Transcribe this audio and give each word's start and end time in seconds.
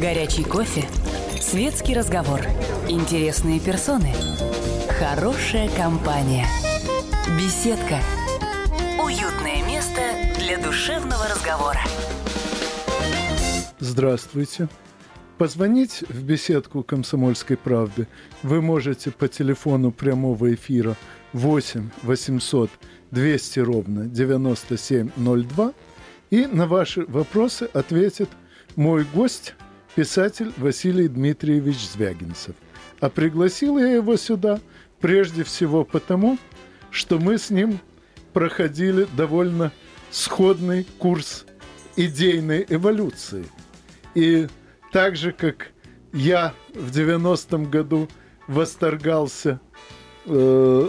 Горячий 0.00 0.42
кофе. 0.42 0.88
Светский 1.38 1.94
разговор. 1.94 2.40
Интересные 2.88 3.60
персоны. 3.60 4.10
Хорошая 4.98 5.68
компания. 5.76 6.46
Беседка. 7.36 7.98
Уютное 8.98 9.62
место 9.66 10.00
для 10.38 10.56
душевного 10.56 11.28
разговора. 11.28 11.80
Здравствуйте. 13.80 14.68
Позвонить 15.36 16.04
в 16.08 16.22
беседку 16.22 16.82
«Комсомольской 16.82 17.58
правды» 17.58 18.08
вы 18.42 18.62
можете 18.62 19.10
по 19.10 19.28
телефону 19.28 19.92
прямого 19.92 20.54
эфира 20.54 20.96
8 21.34 21.90
800 22.02 22.70
200 23.10 23.58
ровно 23.60 24.06
9702 24.06 25.72
и 26.30 26.46
на 26.46 26.66
ваши 26.66 27.04
вопросы 27.04 27.68
ответит 27.74 28.30
мой 28.76 29.04
гость, 29.04 29.54
писатель 29.94 30.52
Василий 30.56 31.08
Дмитриевич 31.08 31.88
Звягинцев. 31.88 32.54
А 33.00 33.10
пригласил 33.10 33.78
я 33.78 33.94
его 33.94 34.16
сюда 34.16 34.60
прежде 35.00 35.44
всего 35.44 35.84
потому, 35.84 36.38
что 36.90 37.18
мы 37.18 37.38
с 37.38 37.50
ним 37.50 37.80
проходили 38.32 39.06
довольно 39.16 39.72
сходный 40.10 40.86
курс 40.98 41.44
идейной 41.96 42.64
эволюции. 42.68 43.44
И 44.14 44.46
так 44.92 45.16
же, 45.16 45.32
как 45.32 45.72
я 46.12 46.54
в 46.74 46.90
90-м 46.90 47.70
году 47.70 48.08
восторгался 48.46 49.60
э, 50.26 50.88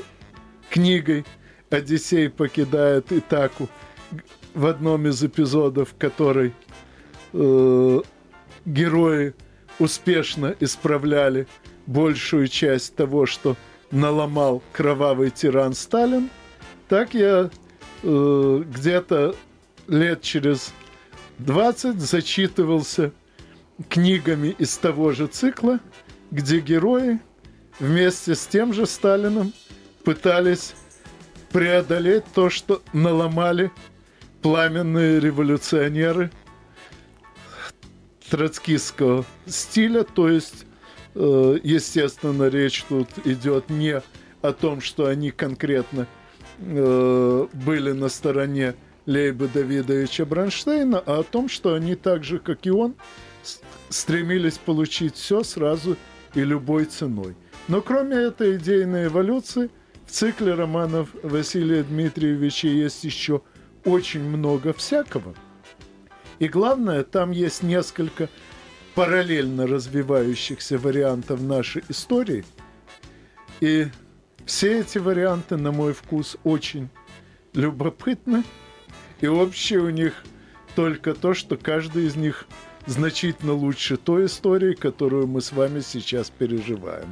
книгой 0.70 1.26
«Одиссей 1.70 2.30
покидает 2.30 3.12
Итаку», 3.12 3.70
в 4.54 4.67
одном 4.67 5.08
из 5.08 5.23
эпизодов 5.23 5.95
которой 5.98 6.54
э, 7.34 8.02
герои 8.66 9.34
успешно 9.80 10.55
исправляли 10.59 11.48
большую 11.86 12.47
часть 12.47 12.95
того, 12.95 13.25
что 13.25 13.55
наломал 13.92 14.64
кровавый 14.72 15.30
тиран 15.30 15.73
Сталин, 15.73 16.30
так 16.88 17.14
я 17.14 17.50
э, 18.03 18.64
где-то 18.66 19.36
лет 19.88 20.22
через 20.22 20.73
20 21.39 22.00
зачитывался 22.00 23.11
книгами 23.89 24.55
из 24.58 24.77
того 24.77 25.11
же 25.11 25.27
цикла, 25.27 25.80
где 26.31 26.59
герои 26.59 27.20
вместе 27.80 28.36
с 28.36 28.45
тем 28.48 28.73
же 28.73 28.86
Сталином 28.86 29.53
пытались 30.03 30.73
преодолеть 31.52 32.23
то, 32.33 32.50
что 32.50 32.81
наломали 32.94 33.72
пламенные 34.42 35.20
революционеры 35.20 36.31
троцкистского 38.34 39.26
стиля, 39.45 40.03
то 40.03 40.28
есть, 40.28 40.66
э, 41.14 41.59
естественно, 41.62 42.48
речь 42.48 42.84
тут 42.89 43.08
идет 43.26 43.70
не 43.70 44.02
о 44.42 44.53
том, 44.53 44.81
что 44.81 45.06
они 45.06 45.30
конкретно 45.30 46.08
э, 46.58 47.48
были 47.54 47.92
на 47.92 48.09
стороне 48.09 48.73
Лейба 49.06 49.48
Давидовича 49.50 50.26
Бронштейна, 50.26 50.98
а 51.06 51.20
о 51.20 51.23
том, 51.23 51.48
что 51.48 51.76
они 51.76 51.94
так 51.94 52.23
же, 52.23 52.39
как 52.39 52.66
и 52.66 52.72
он, 52.72 52.95
стремились 53.89 54.58
получить 54.58 55.14
все 55.14 55.44
сразу 55.44 55.95
и 56.34 56.44
любой 56.44 56.86
ценой. 56.86 57.36
Но 57.67 57.84
кроме 57.84 58.16
этой 58.16 58.56
идейной 58.56 59.06
эволюции, 59.06 59.70
в 60.08 60.11
цикле 60.11 60.56
романов 60.56 61.09
Василия 61.22 61.84
Дмитриевича 61.84 62.67
есть 62.67 63.04
еще 63.04 63.44
очень 63.86 64.23
много 64.23 64.73
всякого. 64.73 65.36
И 66.44 66.49
главное, 66.49 67.05
там 67.05 67.31
есть 67.31 67.63
несколько 67.63 68.27
параллельно 68.95 69.66
развивающихся 69.66 70.77
вариантов 70.77 71.41
нашей 71.41 71.86
истории. 71.88 72.44
И 73.61 73.88
все 74.45 74.81
эти 74.81 74.97
варианты, 74.97 75.55
на 75.55 75.71
мой 75.71 75.93
вкус, 75.93 76.36
очень 76.43 76.89
любопытны. 77.53 78.43
И 79.21 79.27
общее 79.27 79.80
у 79.80 79.89
них 79.89 80.21
только 80.76 81.14
то, 81.14 81.33
что 81.33 81.55
каждый 81.55 82.08
из 82.08 82.17
них 82.17 82.45
значительно 82.87 83.53
лучше 83.53 83.95
той 83.95 84.26
истории, 84.26 84.73
которую 84.73 85.27
мы 85.27 85.39
с 85.39 85.53
вами 85.53 85.80
сейчас 85.80 86.30
переживаем. 86.30 87.08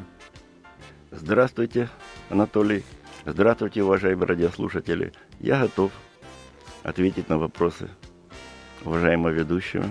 Здравствуйте, 1.09 1.89
Анатолий. 2.29 2.83
Здравствуйте, 3.25 3.81
уважаемые 3.81 4.27
радиослушатели. 4.27 5.13
Я 5.39 5.61
готов 5.61 5.93
ответить 6.83 7.29
на 7.29 7.37
вопросы 7.37 7.89
уважаемого 8.85 9.29
ведущего. 9.29 9.85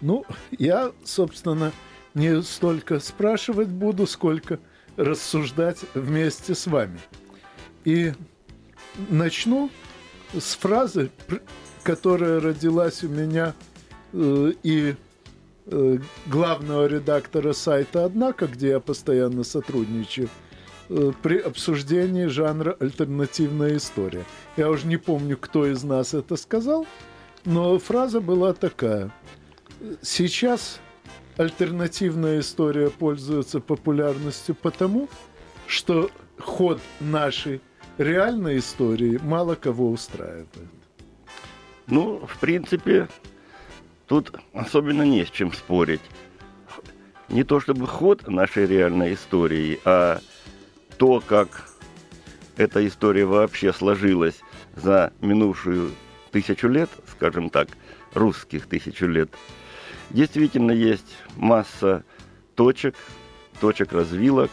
Ну, 0.00 0.24
я, 0.58 0.92
собственно, 1.04 1.72
не 2.14 2.42
столько 2.42 3.00
спрашивать 3.00 3.68
буду, 3.68 4.06
сколько 4.06 4.58
рассуждать 4.96 5.80
вместе 5.94 6.54
с 6.54 6.66
вами. 6.66 6.98
И 7.84 8.12
начну 9.08 9.70
с 10.32 10.54
фразы, 10.54 11.10
которая 11.82 12.40
родилась 12.40 13.02
у 13.02 13.08
меня 13.08 13.54
э, 14.12 14.52
и 14.62 14.94
э, 15.66 15.98
главного 16.26 16.86
редактора 16.86 17.52
сайта 17.52 18.04
«Однако», 18.04 18.46
где 18.46 18.68
я 18.68 18.80
постоянно 18.80 19.44
сотрудничаю, 19.44 20.28
э, 20.88 21.12
при 21.22 21.38
обсуждении 21.38 22.26
жанра 22.26 22.76
«альтернативная 22.78 23.76
история». 23.76 24.24
Я 24.56 24.70
уже 24.70 24.86
не 24.86 24.96
помню, 24.96 25.36
кто 25.36 25.66
из 25.66 25.82
нас 25.82 26.14
это 26.14 26.36
сказал, 26.36 26.86
но 27.44 27.78
фраза 27.78 28.20
была 28.20 28.52
такая. 28.52 29.10
Сейчас 30.02 30.80
альтернативная 31.36 32.40
история 32.40 32.90
пользуется 32.90 33.60
популярностью 33.60 34.54
потому, 34.54 35.08
что 35.66 36.10
ход 36.38 36.80
нашей 37.00 37.60
реальной 37.98 38.58
истории 38.58 39.18
мало 39.22 39.54
кого 39.54 39.90
устраивает. 39.90 40.48
Ну, 41.86 42.26
в 42.26 42.38
принципе, 42.38 43.08
тут 44.06 44.32
особенно 44.52 45.02
не 45.02 45.24
с 45.24 45.30
чем 45.30 45.52
спорить. 45.52 46.00
Не 47.28 47.44
то 47.44 47.60
чтобы 47.60 47.86
ход 47.86 48.28
нашей 48.28 48.66
реальной 48.66 49.14
истории, 49.14 49.80
а 49.84 50.20
то, 50.98 51.22
как 51.26 51.68
эта 52.56 52.86
история 52.86 53.24
вообще 53.24 53.72
сложилась 53.72 54.40
за 54.76 55.12
минувшую 55.20 55.90
тысячу 56.30 56.68
лет, 56.68 56.90
скажем 57.16 57.50
так, 57.50 57.68
русских 58.14 58.66
тысячу 58.66 59.06
лет, 59.06 59.30
действительно 60.10 60.72
есть 60.72 61.16
масса 61.36 62.04
точек, 62.54 62.94
точек 63.60 63.92
развилок, 63.92 64.50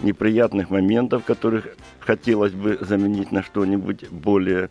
неприятных 0.00 0.70
моментов, 0.70 1.24
которых 1.24 1.68
хотелось 2.00 2.52
бы 2.52 2.78
заменить 2.80 3.32
на 3.32 3.42
что-нибудь 3.42 4.08
более 4.10 4.70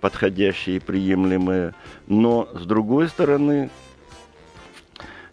подходящее 0.00 0.76
и 0.76 0.80
приемлемое. 0.80 1.74
Но, 2.06 2.48
с 2.54 2.64
другой 2.64 3.08
стороны, 3.08 3.70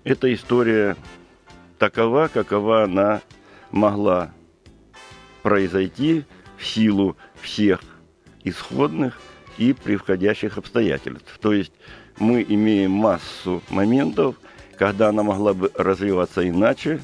эта 0.04 0.34
история 0.34 0.96
такова, 1.78 2.30
какова 2.32 2.84
она 2.84 3.22
могла 3.72 4.32
произойти 5.44 6.26
в 6.58 6.66
силу 6.66 7.16
всех 7.42 7.82
исходных 8.44 9.20
и 9.60 9.74
превходящих 9.74 10.58
обстоятельств. 10.58 11.38
То 11.40 11.54
есть 11.54 11.74
мы 12.18 12.44
имеем 12.48 12.92
массу 12.92 13.62
моментов, 13.70 14.36
когда 14.78 15.10
она 15.10 15.22
могла 15.22 15.54
бы 15.54 15.70
развиваться 15.76 16.48
иначе, 16.48 17.02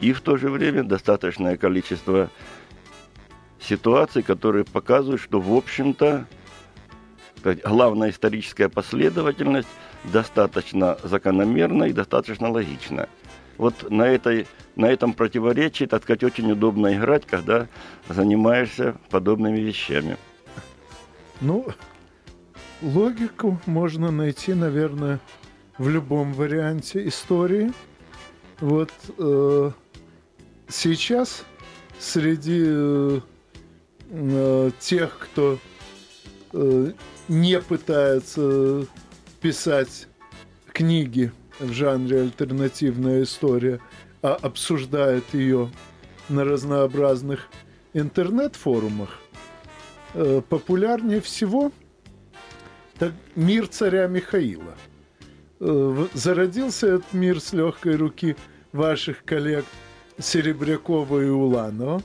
и 0.00 0.12
в 0.12 0.22
то 0.22 0.38
же 0.38 0.48
время 0.48 0.82
достаточное 0.82 1.58
количество 1.58 2.30
ситуаций, 3.60 4.22
которые 4.22 4.64
показывают, 4.64 5.20
что, 5.20 5.40
в 5.40 5.54
общем-то, 5.54 6.26
главная 7.64 8.10
историческая 8.10 8.70
последовательность 8.70 9.68
достаточно 10.04 10.96
закономерна 11.02 11.84
и 11.84 11.92
достаточно 11.92 12.50
логична. 12.50 13.10
Вот 13.58 13.90
на, 13.90 14.04
этой, 14.04 14.46
на 14.74 14.86
этом 14.86 15.12
противоречии, 15.12 15.84
так 15.84 16.04
сказать, 16.04 16.24
очень 16.24 16.50
удобно 16.50 16.96
играть, 16.96 17.26
когда 17.26 17.68
занимаешься 18.08 18.96
подобными 19.10 19.60
вещами. 19.60 20.16
Ну, 21.42 21.66
логику 22.82 23.60
можно 23.66 24.10
найти, 24.10 24.54
наверное, 24.54 25.20
в 25.78 25.88
любом 25.88 26.32
варианте 26.32 27.06
истории. 27.08 27.72
Вот 28.60 28.90
э, 29.18 29.70
сейчас 30.68 31.44
среди 31.98 32.64
э, 32.66 33.20
тех, 34.78 35.18
кто 35.18 35.58
э, 36.52 36.92
не 37.28 37.60
пытается 37.60 38.86
писать 39.40 40.08
книги 40.72 41.32
в 41.58 41.72
жанре 41.72 42.22
альтернативная 42.22 43.22
история, 43.22 43.80
а 44.22 44.34
обсуждает 44.34 45.24
ее 45.32 45.70
на 46.28 46.44
разнообразных 46.44 47.48
интернет-форумах, 47.94 49.18
э, 50.14 50.42
популярнее 50.48 51.20
всего 51.20 51.72
так, 53.00 53.12
мир 53.34 53.66
царя 53.66 54.06
Михаила. 54.06 54.76
Э, 55.58 56.06
зародился 56.12 56.86
этот 56.86 57.12
мир 57.14 57.40
с 57.40 57.54
легкой 57.54 57.96
руки 57.96 58.36
ваших 58.72 59.24
коллег 59.24 59.64
Серебрякова 60.18 61.22
и 61.22 61.30
Уланова. 61.30 62.02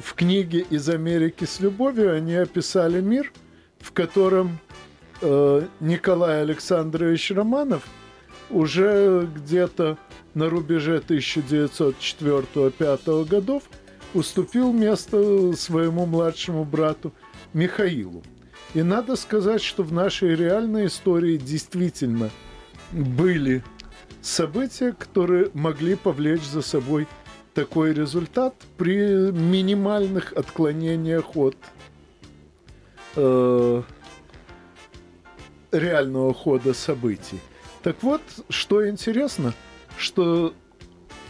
В 0.00 0.14
книге 0.14 0.60
«Из 0.70 0.88
Америки 0.88 1.42
с 1.44 1.58
любовью» 1.58 2.14
они 2.14 2.36
описали 2.36 3.00
мир, 3.00 3.32
в 3.80 3.90
котором 3.90 4.60
э, 5.20 5.66
Николай 5.80 6.42
Александрович 6.42 7.32
Романов 7.32 7.82
уже 8.50 9.28
где-то 9.34 9.98
на 10.34 10.48
рубеже 10.48 10.98
1904-1905 10.98 13.24
годов 13.24 13.64
уступил 14.14 14.72
место 14.72 15.56
своему 15.56 16.06
младшему 16.06 16.64
брату 16.64 17.12
Михаилу. 17.52 18.22
И 18.74 18.82
надо 18.82 19.16
сказать, 19.16 19.62
что 19.62 19.82
в 19.82 19.92
нашей 19.92 20.36
реальной 20.36 20.86
истории 20.86 21.36
действительно 21.36 22.30
были 22.92 23.64
события, 24.22 24.92
которые 24.92 25.50
могли 25.54 25.96
повлечь 25.96 26.44
за 26.44 26.62
собой 26.62 27.08
такой 27.54 27.92
результат 27.92 28.54
при 28.76 29.32
минимальных 29.32 30.32
отклонениях 30.32 31.36
от 31.36 31.56
э, 33.16 33.82
реального 35.72 36.32
хода 36.32 36.72
событий. 36.72 37.40
Так 37.82 37.96
вот, 38.02 38.22
что 38.50 38.88
интересно, 38.88 39.52
что 39.96 40.54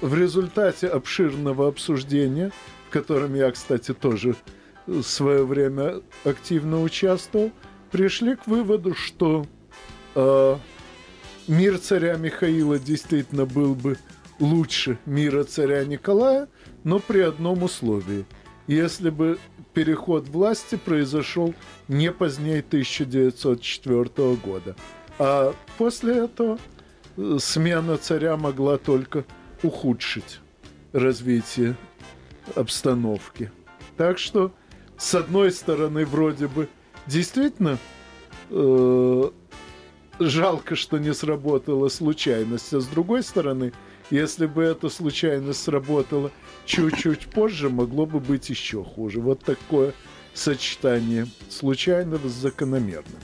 в 0.02 0.14
результате 0.14 0.88
обширного 0.88 1.68
обсуждения, 1.68 2.52
в 2.88 2.92
котором 2.92 3.34
я, 3.34 3.50
кстати, 3.50 3.94
тоже 3.94 4.34
в 4.90 5.04
свое 5.04 5.46
время 5.46 6.02
активно 6.24 6.82
участвовал, 6.82 7.52
пришли 7.92 8.34
к 8.34 8.46
выводу, 8.48 8.94
что 8.94 9.46
э, 10.16 10.56
мир 11.46 11.78
царя 11.78 12.16
Михаила 12.16 12.78
действительно 12.78 13.46
был 13.46 13.74
бы 13.76 13.98
лучше 14.40 14.98
мира 15.06 15.44
царя 15.44 15.84
Николая, 15.84 16.48
но 16.82 16.98
при 16.98 17.20
одном 17.20 17.62
условии. 17.62 18.26
Если 18.66 19.10
бы 19.10 19.38
переход 19.74 20.28
власти 20.28 20.74
произошел 20.76 21.54
не 21.86 22.10
позднее 22.10 22.58
1904 22.60 24.34
года. 24.36 24.74
А 25.18 25.54
после 25.78 26.24
этого 26.24 26.58
э, 27.16 27.36
смена 27.38 27.96
царя 27.96 28.36
могла 28.36 28.76
только 28.76 29.24
ухудшить 29.62 30.40
развитие 30.92 31.76
обстановки. 32.56 33.52
Так 33.96 34.18
что, 34.18 34.52
с 35.00 35.14
одной 35.14 35.50
стороны, 35.50 36.04
вроде 36.04 36.46
бы 36.46 36.68
действительно 37.06 37.78
э, 38.50 39.30
жалко, 40.20 40.76
что 40.76 40.98
не 40.98 41.14
сработала 41.14 41.88
случайность, 41.88 42.74
а 42.74 42.80
с 42.80 42.86
другой 42.86 43.22
стороны, 43.22 43.72
если 44.10 44.44
бы 44.44 44.62
эта 44.62 44.90
случайность 44.90 45.62
сработала 45.62 46.30
чуть-чуть 46.66 47.30
позже, 47.30 47.70
могло 47.70 48.04
бы 48.04 48.20
быть 48.20 48.50
еще 48.50 48.84
хуже. 48.84 49.20
Вот 49.20 49.42
такое 49.42 49.94
сочетание 50.34 51.26
случайного 51.48 52.28
с 52.28 52.32
закономерным. 52.32 53.20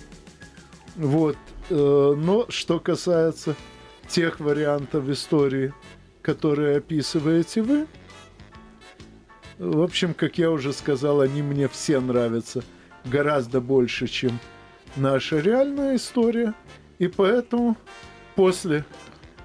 Вот. 0.96 1.36
Э, 1.68 2.14
но 2.16 2.46
что 2.48 2.80
касается 2.80 3.54
тех 4.08 4.40
вариантов 4.40 5.10
истории, 5.10 5.74
которые 6.22 6.78
описываете 6.78 7.60
вы, 7.60 7.86
в 9.58 9.82
общем, 9.82 10.14
как 10.14 10.38
я 10.38 10.50
уже 10.50 10.72
сказал, 10.72 11.20
они 11.20 11.42
мне 11.42 11.68
все 11.68 12.00
нравятся 12.00 12.62
гораздо 13.04 13.60
больше, 13.60 14.06
чем 14.06 14.38
наша 14.96 15.38
реальная 15.38 15.96
история. 15.96 16.54
И 16.98 17.08
поэтому 17.08 17.76
после 18.34 18.84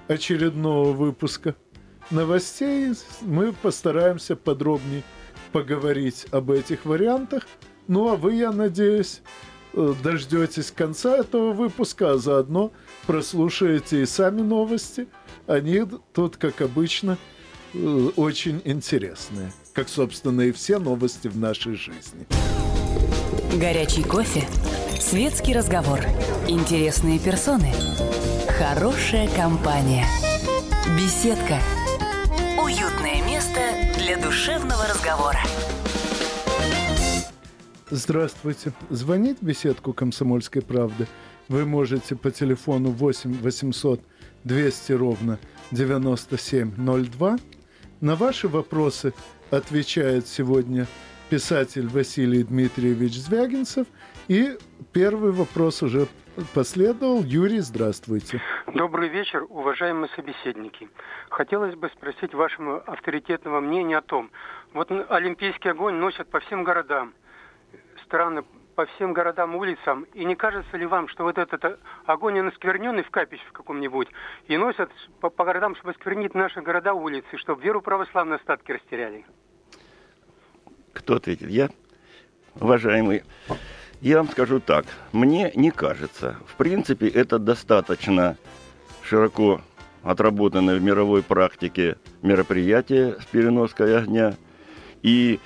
очередного 0.08 0.92
выпуска 0.92 1.54
новостей 2.10 2.92
мы 3.22 3.52
постараемся 3.52 4.36
подробнее 4.36 5.02
поговорить 5.52 6.26
об 6.30 6.50
этих 6.50 6.84
вариантах. 6.84 7.46
Ну 7.88 8.10
а 8.10 8.16
вы, 8.16 8.34
я 8.34 8.52
надеюсь, 8.52 9.22
э, 9.74 9.94
дождетесь 10.02 10.70
конца 10.70 11.18
этого 11.18 11.52
выпуска, 11.52 12.12
а 12.12 12.18
заодно 12.18 12.72
прослушаете 13.06 14.02
и 14.02 14.06
сами 14.06 14.40
новости. 14.40 15.08
Они 15.46 15.84
тут, 16.12 16.36
как 16.36 16.60
обычно, 16.60 17.18
очень 18.16 18.60
интересные, 18.64 19.52
как, 19.72 19.88
собственно, 19.88 20.42
и 20.42 20.52
все 20.52 20.78
новости 20.78 21.28
в 21.28 21.36
нашей 21.36 21.74
жизни. 21.74 22.26
Горячий 23.58 24.02
кофе, 24.02 24.46
светский 24.98 25.54
разговор, 25.54 26.00
интересные 26.48 27.18
персоны, 27.18 27.72
хорошая 28.58 29.28
компания, 29.28 30.06
беседка, 30.96 31.58
уютное 32.62 33.22
место 33.26 33.60
для 33.98 34.16
душевного 34.16 34.86
разговора. 34.88 35.40
Здравствуйте. 37.90 38.72
Звонить 38.88 39.38
в 39.40 39.44
беседку 39.44 39.92
«Комсомольской 39.92 40.62
правды» 40.62 41.06
вы 41.48 41.66
можете 41.66 42.16
по 42.16 42.30
телефону 42.30 42.90
8 42.90 43.42
800 43.42 44.00
200 44.44 44.92
ровно 44.92 45.38
9702. 45.70 47.38
На 48.02 48.16
ваши 48.16 48.48
вопросы 48.48 49.14
отвечает 49.52 50.26
сегодня 50.26 50.86
писатель 51.30 51.86
Василий 51.86 52.42
Дмитриевич 52.42 53.12
Звягинцев. 53.12 53.86
И 54.26 54.58
первый 54.92 55.30
вопрос 55.30 55.84
уже 55.84 56.08
последовал. 56.52 57.22
Юрий, 57.22 57.60
здравствуйте. 57.60 58.40
Добрый 58.74 59.08
вечер, 59.08 59.46
уважаемые 59.48 60.10
собеседники. 60.16 60.88
Хотелось 61.30 61.76
бы 61.76 61.90
спросить 61.90 62.34
вашего 62.34 62.80
авторитетного 62.80 63.60
мнения 63.60 63.98
о 63.98 64.02
том, 64.02 64.32
вот 64.74 64.90
олимпийский 64.90 65.68
огонь 65.68 65.94
носят 65.94 66.28
по 66.28 66.40
всем 66.40 66.64
городам, 66.64 67.14
страны 68.04 68.42
по 68.74 68.86
всем 68.86 69.12
городам, 69.12 69.56
улицам. 69.56 70.06
И 70.14 70.24
не 70.24 70.34
кажется 70.34 70.76
ли 70.76 70.86
вам, 70.86 71.08
что 71.08 71.24
вот 71.24 71.38
этот 71.38 71.78
огонь, 72.06 72.40
он 72.40 72.48
оскверненный 72.48 73.02
в 73.02 73.10
капище 73.10 73.44
в 73.48 73.52
каком-нибудь, 73.52 74.08
и 74.48 74.56
носят 74.56 74.90
по, 75.20 75.30
по 75.30 75.44
городам, 75.44 75.74
чтобы 75.76 75.90
осквернить 75.92 76.34
наши 76.34 76.60
города, 76.60 76.94
улицы, 76.94 77.36
чтобы 77.38 77.62
веру 77.62 77.82
православной 77.82 78.36
остатки 78.36 78.72
растеряли? 78.72 79.24
Кто 80.92 81.16
ответит? 81.16 81.48
Я? 81.48 81.70
Уважаемый, 82.54 83.22
я 84.00 84.18
вам 84.18 84.28
скажу 84.28 84.60
так. 84.60 84.84
Мне 85.12 85.52
не 85.54 85.70
кажется. 85.70 86.36
В 86.46 86.56
принципе, 86.56 87.08
это 87.08 87.38
достаточно 87.38 88.36
широко 89.02 89.60
отработанное 90.02 90.76
в 90.76 90.82
мировой 90.82 91.22
практике 91.22 91.96
мероприятие 92.20 93.16
с 93.20 93.24
переноской 93.26 93.96
огня. 93.96 94.34
И 95.02 95.40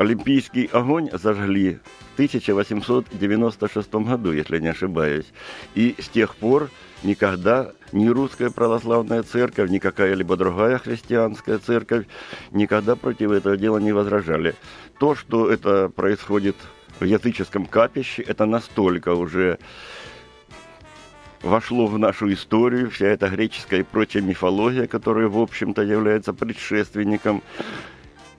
Олимпийский 0.00 0.64
огонь 0.72 1.10
зажгли 1.12 1.78
в 2.12 2.14
1896 2.14 3.92
году, 3.96 4.32
если 4.32 4.58
не 4.58 4.68
ошибаюсь. 4.68 5.26
И 5.74 5.94
с 5.98 6.08
тех 6.08 6.36
пор 6.36 6.70
никогда 7.02 7.72
ни 7.92 8.08
русская 8.08 8.48
православная 8.48 9.22
церковь, 9.22 9.68
ни 9.68 9.78
какая-либо 9.78 10.38
другая 10.38 10.78
христианская 10.78 11.58
церковь 11.58 12.06
никогда 12.50 12.96
против 12.96 13.30
этого 13.30 13.58
дела 13.58 13.76
не 13.76 13.92
возражали. 13.92 14.54
То, 14.98 15.14
что 15.14 15.50
это 15.50 15.90
происходит 15.90 16.56
в 16.98 17.04
языческом 17.04 17.66
капище, 17.66 18.22
это 18.22 18.46
настолько 18.46 19.12
уже 19.12 19.58
вошло 21.42 21.86
в 21.86 21.98
нашу 21.98 22.32
историю, 22.32 22.88
вся 22.88 23.08
эта 23.08 23.28
греческая 23.28 23.80
и 23.80 23.82
прочая 23.82 24.22
мифология, 24.22 24.86
которая, 24.86 25.28
в 25.28 25.38
общем-то, 25.38 25.82
является 25.82 26.32
предшественником 26.32 27.42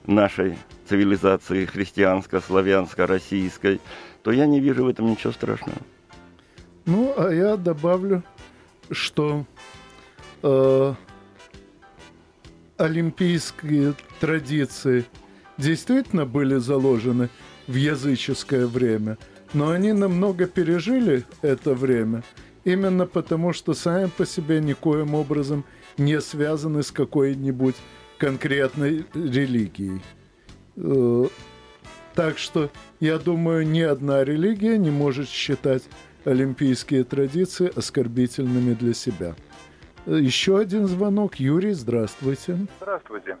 нашей 0.08 0.56
цивилизации 0.88 1.66
христианско-славянско-российской, 1.66 3.80
то 4.22 4.30
я 4.30 4.46
не 4.46 4.60
вижу 4.60 4.84
в 4.84 4.88
этом 4.88 5.10
ничего 5.10 5.32
страшного. 5.32 5.78
Ну, 6.84 7.12
а 7.16 7.30
я 7.30 7.56
добавлю, 7.56 8.22
что 8.90 9.44
э, 10.42 10.94
олимпийские 12.76 13.94
традиции 14.20 15.04
действительно 15.58 16.26
были 16.26 16.56
заложены 16.56 17.28
в 17.66 17.74
языческое 17.74 18.66
время, 18.66 19.18
но 19.52 19.70
они 19.70 19.92
намного 19.92 20.46
пережили 20.46 21.24
это 21.42 21.74
время, 21.74 22.22
именно 22.64 23.06
потому 23.06 23.52
что 23.52 23.74
сами 23.74 24.10
по 24.16 24.26
себе 24.26 24.60
никоим 24.60 25.14
образом 25.14 25.64
не 25.98 26.20
связаны 26.20 26.82
с 26.82 26.90
какой-нибудь 26.90 27.76
конкретной 28.18 29.04
религией. 29.14 30.00
Э, 30.76 31.24
так 32.14 32.38
что, 32.38 32.70
я 33.00 33.18
думаю, 33.18 33.66
ни 33.66 33.80
одна 33.80 34.24
религия 34.24 34.78
не 34.78 34.90
может 34.90 35.28
считать 35.28 35.82
олимпийские 36.24 37.04
традиции 37.04 37.70
оскорбительными 37.74 38.74
для 38.74 38.94
себя. 38.94 39.34
Э, 40.06 40.18
еще 40.18 40.58
один 40.58 40.86
звонок. 40.86 41.36
Юрий, 41.36 41.72
здравствуйте. 41.72 42.58
Здравствуйте. 42.80 43.36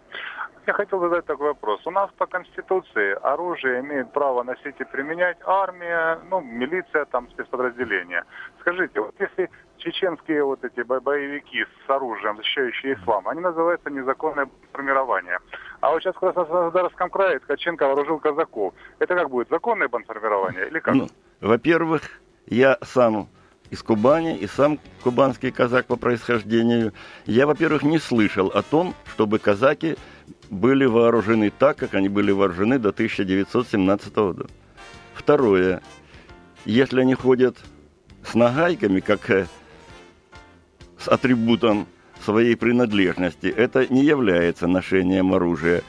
Я 0.66 0.74
хотел 0.74 1.00
задать 1.00 1.24
такой 1.26 1.48
вопрос. 1.48 1.84
У 1.86 1.90
нас 1.90 2.08
по 2.16 2.26
Конституции 2.26 3.18
оружие 3.22 3.80
имеет 3.80 4.12
право 4.12 4.44
носить 4.44 4.76
и 4.78 4.84
применять 4.84 5.38
армия, 5.44 6.20
ну, 6.30 6.40
милиция, 6.40 7.04
там, 7.06 7.28
спецподразделения. 7.30 8.24
Скажите, 8.60 9.00
вот 9.00 9.14
если 9.18 9.50
чеченские 9.78 10.44
вот 10.44 10.64
эти 10.64 10.82
боевики 10.82 11.64
с 11.64 11.90
оружием, 11.90 12.36
защищающие 12.36 12.94
ислам, 12.94 13.26
они 13.28 13.40
называются 13.40 13.90
незаконное 13.90 14.48
формирование. 14.72 15.38
А 15.80 15.90
вот 15.90 16.02
сейчас 16.02 16.14
в 16.14 16.20
Краснодарском 16.20 17.10
крае 17.10 17.40
Ткаченко 17.40 17.84
вооружил 17.86 18.20
казаков. 18.20 18.72
Это 19.00 19.16
как 19.16 19.30
будет, 19.30 19.48
законное 19.48 19.88
бандформирование 19.88 20.68
или 20.68 20.78
как? 20.78 20.94
Ну, 20.94 21.08
во-первых, 21.40 22.02
я 22.46 22.78
сам 22.82 23.28
из 23.70 23.82
Кубани 23.82 24.36
и 24.36 24.46
сам 24.46 24.78
кубанский 25.02 25.50
казак 25.50 25.86
по 25.86 25.96
происхождению. 25.96 26.92
Я, 27.24 27.46
во-первых, 27.46 27.82
не 27.82 27.98
слышал 27.98 28.48
о 28.48 28.62
том, 28.62 28.94
чтобы 29.06 29.38
казаки 29.38 29.96
были 30.52 30.84
вооружены 30.84 31.50
так, 31.50 31.78
как 31.78 31.94
они 31.94 32.10
были 32.10 32.30
вооружены 32.30 32.78
до 32.78 32.90
1917 32.90 34.14
года. 34.14 34.46
Второе. 35.14 35.80
Если 36.66 37.00
они 37.00 37.14
ходят 37.14 37.56
с 38.22 38.34
нагайками, 38.34 39.00
как 39.00 39.30
э, 39.30 39.46
с 40.98 41.08
атрибутом 41.08 41.86
своей 42.22 42.54
принадлежности, 42.54 43.46
это 43.46 43.90
не 43.92 44.04
является 44.04 44.66
ношением 44.66 45.32
оружия. 45.32 45.82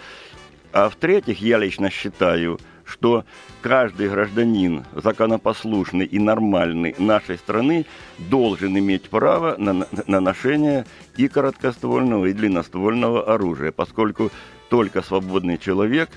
А 0.71 0.89
в-третьих, 0.89 1.41
я 1.41 1.57
лично 1.57 1.89
считаю, 1.89 2.57
что 2.85 3.25
каждый 3.61 4.09
гражданин, 4.09 4.85
законопослушный 4.93 6.05
и 6.05 6.19
нормальный 6.19 6.95
нашей 6.97 7.37
страны, 7.37 7.85
должен 8.17 8.77
иметь 8.77 9.09
право 9.09 9.55
на, 9.57 9.87
на 10.07 10.19
ношение 10.19 10.85
и 11.17 11.27
короткоствольного, 11.27 12.27
и 12.27 12.33
длинноствольного 12.33 13.33
оружия, 13.33 13.71
поскольку 13.71 14.31
только 14.69 15.01
свободный 15.01 15.57
человек 15.57 16.09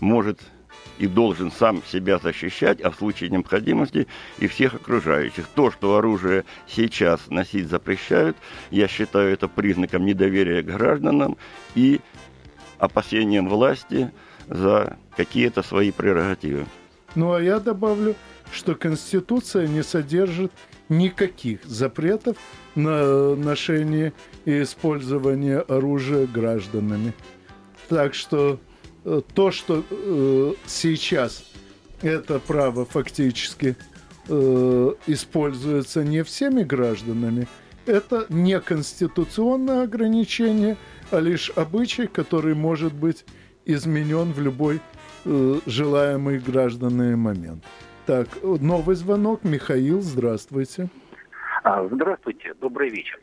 может 0.00 0.40
и 0.98 1.06
должен 1.06 1.50
сам 1.50 1.82
себя 1.84 2.18
защищать, 2.18 2.80
а 2.80 2.90
в 2.90 2.96
случае 2.96 3.30
необходимости 3.30 4.06
и 4.38 4.46
всех 4.46 4.74
окружающих. 4.74 5.46
То, 5.54 5.70
что 5.70 5.96
оружие 5.96 6.44
сейчас 6.66 7.28
носить 7.28 7.68
запрещают, 7.68 8.36
я 8.70 8.88
считаю 8.88 9.32
это 9.32 9.48
признаком 9.48 10.06
недоверия 10.06 10.62
к 10.62 10.66
гражданам 10.66 11.36
и 11.74 12.00
опасением 12.78 13.48
власти 13.48 14.10
за 14.48 14.96
какие-то 15.16 15.62
свои 15.62 15.90
прерогативы. 15.90 16.66
Ну 17.14 17.32
а 17.32 17.40
я 17.40 17.60
добавлю, 17.60 18.14
что 18.52 18.74
Конституция 18.74 19.66
не 19.66 19.82
содержит 19.82 20.52
никаких 20.88 21.64
запретов 21.64 22.36
на 22.74 23.34
ношение 23.34 24.12
и 24.44 24.62
использование 24.62 25.60
оружия 25.60 26.26
гражданами. 26.26 27.12
Так 27.88 28.14
что 28.14 28.60
Э, 29.06 29.22
то, 29.34 29.52
что 29.52 29.84
э, 29.88 30.54
сейчас 30.66 31.44
это 32.02 32.40
право 32.40 32.84
фактически 32.84 33.76
э, 34.28 34.92
используется 35.06 36.02
не 36.02 36.24
всеми 36.24 36.64
гражданами, 36.64 37.46
это 37.86 38.26
не 38.28 38.58
конституционное 38.58 39.84
ограничение, 39.84 40.76
а 41.12 41.20
лишь 41.20 41.52
обычай, 41.54 42.08
который 42.08 42.56
может 42.56 42.92
быть 42.92 43.24
изменен 43.66 44.32
в 44.32 44.40
любой 44.40 44.80
э, 45.24 45.54
желаемый 45.66 46.38
гражданный 46.38 47.16
момент. 47.16 47.62
Так, 48.06 48.28
новый 48.42 48.96
звонок. 48.96 49.44
Михаил, 49.44 50.00
здравствуйте. 50.00 50.88
А, 51.64 51.86
здравствуйте, 51.88 52.54
добрый 52.60 52.88
вечер 52.88 53.20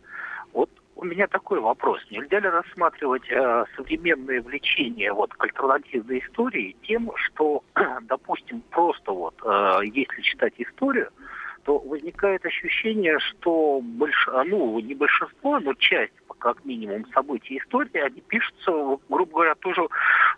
у 1.03 1.05
меня 1.05 1.27
такой 1.27 1.59
вопрос. 1.59 1.99
Нельзя 2.09 2.39
ли 2.39 2.47
рассматривать 2.47 3.29
э, 3.29 3.65
современное 3.75 4.41
влечение 4.41 5.11
вот, 5.11 5.33
к 5.33 5.43
альтернативной 5.43 6.19
истории 6.19 6.77
тем, 6.83 7.11
что, 7.15 7.61
допустим, 8.03 8.61
просто 8.69 9.11
вот, 9.11 9.35
э, 9.43 9.79
если 9.83 10.21
читать 10.21 10.53
историю, 10.57 11.09
то 11.63 11.79
возникает 11.79 12.45
ощущение, 12.45 13.17
что 13.19 13.79
больш... 13.81 14.27
ну, 14.45 14.79
не 14.79 14.95
большинство, 14.95 15.59
но 15.59 15.73
часть, 15.73 16.13
как 16.39 16.63
минимум, 16.65 17.05
событий 17.13 17.57
истории, 17.57 17.97
они 17.99 18.21
пишутся, 18.21 18.71
грубо 19.09 19.31
говоря, 19.31 19.55
тоже 19.55 19.87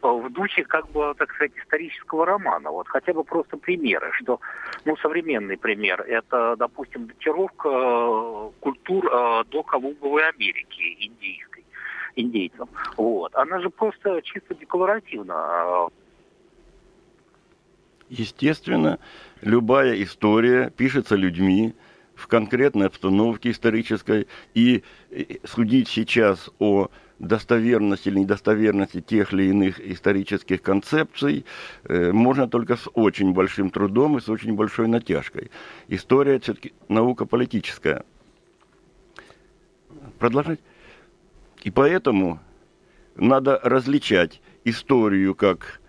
в 0.02 0.30
духе, 0.30 0.64
как 0.64 0.90
бы, 0.92 1.14
так 1.18 1.32
сказать, 1.34 1.52
исторического 1.58 2.26
романа. 2.26 2.70
Вот 2.72 2.88
хотя 2.88 3.14
бы 3.14 3.24
просто 3.24 3.58
примеры, 3.58 4.12
что, 4.14 4.40
ну, 4.86 4.96
современный 4.98 5.58
пример, 5.58 6.02
это, 6.02 6.56
допустим, 6.58 7.08
датировка 7.08 7.70
э, 7.70 8.52
культур 8.60 9.06
э, 9.06 9.44
до 9.50 9.64
Колумбовой 9.64 10.30
Америки, 10.30 10.98
индийской, 11.00 11.64
индейцам. 12.16 12.70
Вот. 12.98 13.36
Она 13.36 13.60
же 13.60 13.70
просто 13.70 14.22
чисто 14.22 14.54
декларативна 14.54 15.90
Естественно, 18.10 19.00
любая 19.42 20.02
история 20.04 20.70
пишется 20.70 21.16
людьми 21.16 21.74
в 22.14 22.28
конкретной 22.28 22.88
обстановке 22.88 23.52
исторической, 23.52 24.28
и 24.54 24.84
судить 25.44 25.90
сейчас 25.90 26.50
о 26.60 26.90
достоверности 27.20 28.10
или 28.10 28.20
недостоверности 28.20 29.02
тех 29.02 29.34
или 29.34 29.46
иных 29.46 29.80
исторических 29.80 30.62
концепций 30.62 31.46
э, 31.86 32.12
можно 32.12 32.48
только 32.48 32.76
с 32.76 32.90
очень 32.94 33.32
большим 33.34 33.70
трудом 33.70 34.18
и 34.18 34.22
с 34.22 34.30
очень 34.30 34.54
большой 34.54 34.88
натяжкой. 34.88 35.50
История 35.88 36.40
все-таки 36.40 36.74
наука 36.90 37.26
политическая. 37.26 38.04
Продолжать? 40.20 40.60
И 41.64 41.72
поэтому 41.72 42.40
надо 43.16 43.60
различать 43.64 44.42
историю 44.66 45.36
как 45.36 45.80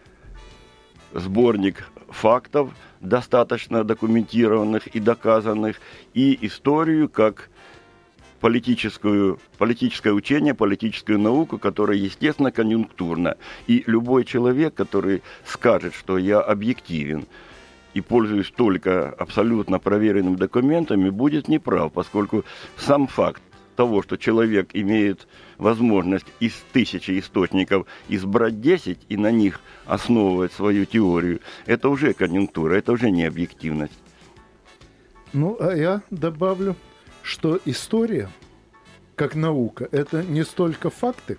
сборник 1.18 1.90
фактов, 2.08 2.70
достаточно 3.00 3.84
документированных 3.84 4.86
и 4.88 5.00
доказанных, 5.00 5.80
и 6.14 6.38
историю 6.46 7.08
как 7.08 7.50
политическую, 8.40 9.38
политическое 9.58 10.12
учение, 10.12 10.54
политическую 10.54 11.18
науку, 11.18 11.58
которая, 11.58 11.96
естественно, 11.96 12.52
конъюнктурна. 12.52 13.36
И 13.66 13.82
любой 13.86 14.24
человек, 14.24 14.74
который 14.74 15.22
скажет, 15.44 15.94
что 15.94 16.18
я 16.18 16.40
объективен, 16.40 17.26
и 17.94 18.02
пользуюсь 18.02 18.50
только 18.50 19.08
абсолютно 19.08 19.78
проверенными 19.78 20.36
документами, 20.36 21.08
будет 21.08 21.48
неправ, 21.48 21.92
поскольку 21.92 22.44
сам 22.76 23.06
факт 23.06 23.42
того, 23.76 24.02
что 24.02 24.16
человек 24.16 24.70
имеет 24.72 25.28
возможность 25.58 26.26
из 26.40 26.54
тысячи 26.72 27.18
источников 27.18 27.86
избрать 28.08 28.60
10 28.60 28.98
и 29.08 29.16
на 29.16 29.30
них 29.30 29.60
основывать 29.84 30.52
свою 30.52 30.84
теорию, 30.86 31.40
это 31.66 31.88
уже 31.88 32.14
конъюнктура, 32.14 32.74
это 32.74 32.92
уже 32.92 33.10
не 33.10 33.24
объективность. 33.24 33.98
Ну, 35.32 35.56
а 35.60 35.74
я 35.74 36.02
добавлю, 36.10 36.76
что 37.22 37.60
история, 37.64 38.30
как 39.14 39.34
наука, 39.34 39.88
это 39.92 40.22
не 40.22 40.44
столько 40.44 40.90
факты, 40.90 41.38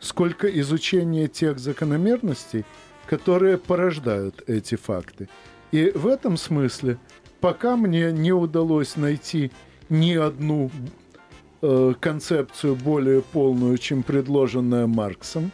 сколько 0.00 0.48
изучение 0.60 1.28
тех 1.28 1.58
закономерностей, 1.58 2.64
которые 3.06 3.58
порождают 3.58 4.42
эти 4.48 4.74
факты. 4.74 5.28
И 5.72 5.90
в 5.94 6.06
этом 6.06 6.36
смысле, 6.36 6.98
пока 7.40 7.76
мне 7.76 8.12
не 8.12 8.32
удалось 8.32 8.96
найти 8.96 9.50
ни 9.88 10.14
одну 10.14 10.70
э, 11.62 11.94
концепцию 12.00 12.76
более 12.76 13.22
полную, 13.22 13.78
чем 13.78 14.02
предложенная 14.02 14.86
Марксом. 14.86 15.50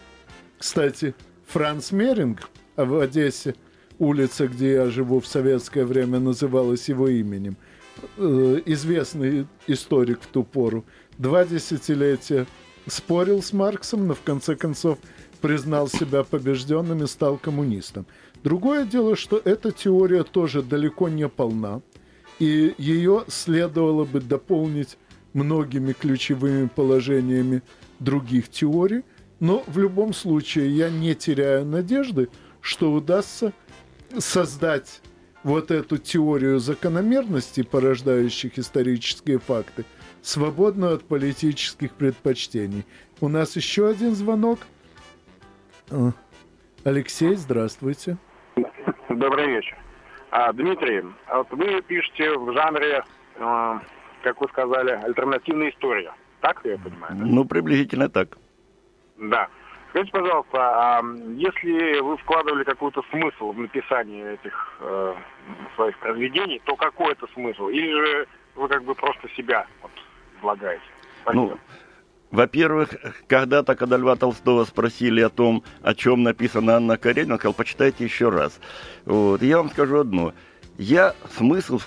Кстати, 0.58 1.14
Франц 1.46 1.92
Меринг, 1.92 2.48
в 2.76 2.98
Одессе 2.98 3.54
улица, 3.98 4.48
где 4.48 4.72
я 4.72 4.90
живу 4.90 5.20
в 5.20 5.26
советское 5.26 5.84
время, 5.84 6.18
называлась 6.18 6.88
его 6.88 7.08
именем, 7.08 7.56
э, 8.16 8.62
известный 8.66 9.46
историк 9.66 10.22
в 10.22 10.26
ту 10.26 10.44
пору, 10.44 10.84
два 11.18 11.44
десятилетия 11.44 12.46
спорил 12.86 13.42
с 13.42 13.52
Марксом, 13.52 14.06
но 14.06 14.14
в 14.14 14.22
конце 14.22 14.56
концов 14.56 14.98
признал 15.40 15.88
себя 15.88 16.24
побежденным 16.24 17.02
и 17.02 17.06
стал 17.06 17.36
коммунистом. 17.36 18.06
Другое 18.42 18.84
дело, 18.84 19.16
что 19.16 19.40
эта 19.44 19.70
теория 19.70 20.24
тоже 20.24 20.62
далеко 20.62 21.08
не 21.08 21.28
полна, 21.28 21.80
и 22.38 22.74
ее 22.78 23.24
следовало 23.28 24.04
бы 24.04 24.20
дополнить 24.20 24.98
многими 25.32 25.92
ключевыми 25.92 26.68
положениями 26.68 27.62
других 27.98 28.48
теорий, 28.48 29.02
но 29.40 29.62
в 29.66 29.78
любом 29.78 30.12
случае 30.12 30.70
я 30.70 30.90
не 30.90 31.14
теряю 31.14 31.64
надежды, 31.64 32.28
что 32.60 32.92
удастся 32.92 33.52
создать 34.18 35.00
вот 35.42 35.70
эту 35.70 35.98
теорию 35.98 36.58
закономерностей, 36.58 37.64
порождающих 37.64 38.58
исторические 38.58 39.38
факты, 39.38 39.84
свободную 40.20 40.94
от 40.94 41.04
политических 41.04 41.92
предпочтений. 41.92 42.84
У 43.20 43.28
нас 43.28 43.56
еще 43.56 43.88
один 43.88 44.14
звонок. 44.14 44.60
А, 45.90 46.12
Алексей, 46.84 47.34
здравствуйте. 47.34 48.16
Добрый 49.08 49.46
вечер. 49.46 49.76
А, 50.30 50.52
Дмитрий, 50.52 51.02
вот 51.32 51.50
вы 51.50 51.82
пишете 51.82 52.38
в 52.38 52.52
жанре 52.52 53.04
э, 53.36 53.78
как 54.22 54.40
вы 54.40 54.48
сказали, 54.48 54.90
альтернативная 54.90 55.70
история. 55.70 56.12
Так 56.40 56.60
я 56.64 56.78
понимаю? 56.78 57.14
Ну, 57.16 57.44
приблизительно 57.44 58.08
так. 58.08 58.36
Да. 59.16 59.48
Скажите, 59.90 60.12
пожалуйста, 60.12 60.58
а 60.58 61.02
если 61.36 62.00
вы 62.00 62.16
вкладывали 62.16 62.64
какой-то 62.64 63.02
смысл 63.10 63.52
в 63.52 63.58
написание 63.58 64.34
этих 64.34 64.76
э, 64.80 65.14
своих 65.76 65.98
произведений, 65.98 66.62
то 66.64 66.76
какой 66.76 67.12
это 67.12 67.26
смысл? 67.34 67.68
Или 67.68 67.92
же 67.92 68.26
вы 68.54 68.68
как 68.68 68.84
бы 68.84 68.94
просто 68.94 69.28
себя 69.36 69.66
вот, 69.82 69.90
излагаете? 70.38 70.82
Спасибо. 71.22 71.42
Ну, 71.42 71.58
во-первых, 72.32 72.88
когда-то, 73.28 73.76
когда 73.76 73.98
Льва 73.98 74.16
Толстого 74.16 74.64
спросили 74.64 75.20
о 75.20 75.28
том, 75.28 75.62
о 75.82 75.94
чем 75.94 76.22
написана 76.22 76.76
Анна 76.76 76.96
Каренина, 76.96 77.34
он 77.34 77.38
сказал, 77.38 77.54
почитайте 77.54 78.04
еще 78.04 78.30
раз. 78.30 78.58
Вот. 79.04 79.42
Я 79.42 79.58
вам 79.58 79.68
скажу 79.68 79.98
одно. 79.98 80.32
Я 80.78 81.14
смысл, 81.36 81.80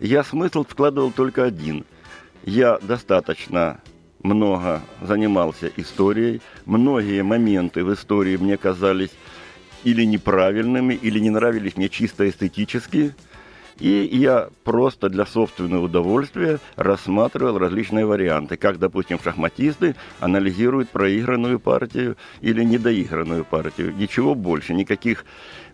я 0.00 0.24
смысл 0.24 0.64
вкладывал 0.64 1.10
только 1.10 1.44
один. 1.44 1.84
Я 2.44 2.78
достаточно 2.78 3.80
много 4.22 4.82
занимался 5.02 5.70
историей. 5.76 6.40
Многие 6.66 7.22
моменты 7.22 7.84
в 7.84 7.92
истории 7.92 8.36
мне 8.36 8.56
казались 8.56 9.10
или 9.84 10.04
неправильными, 10.04 10.94
или 10.94 11.18
не 11.18 11.30
нравились 11.30 11.76
мне 11.76 11.88
чисто 11.88 12.28
эстетически. 12.28 13.14
И 13.78 14.08
я 14.12 14.48
просто 14.64 15.08
для 15.08 15.24
собственного 15.24 15.84
удовольствия 15.84 16.58
рассматривал 16.74 17.58
различные 17.58 18.06
варианты, 18.06 18.56
как, 18.56 18.80
допустим, 18.80 19.20
шахматисты 19.22 19.94
анализируют 20.18 20.90
проигранную 20.90 21.60
партию 21.60 22.16
или 22.40 22.64
недоигранную 22.64 23.44
партию. 23.44 23.94
Ничего 23.94 24.34
больше, 24.34 24.74
никаких 24.74 25.24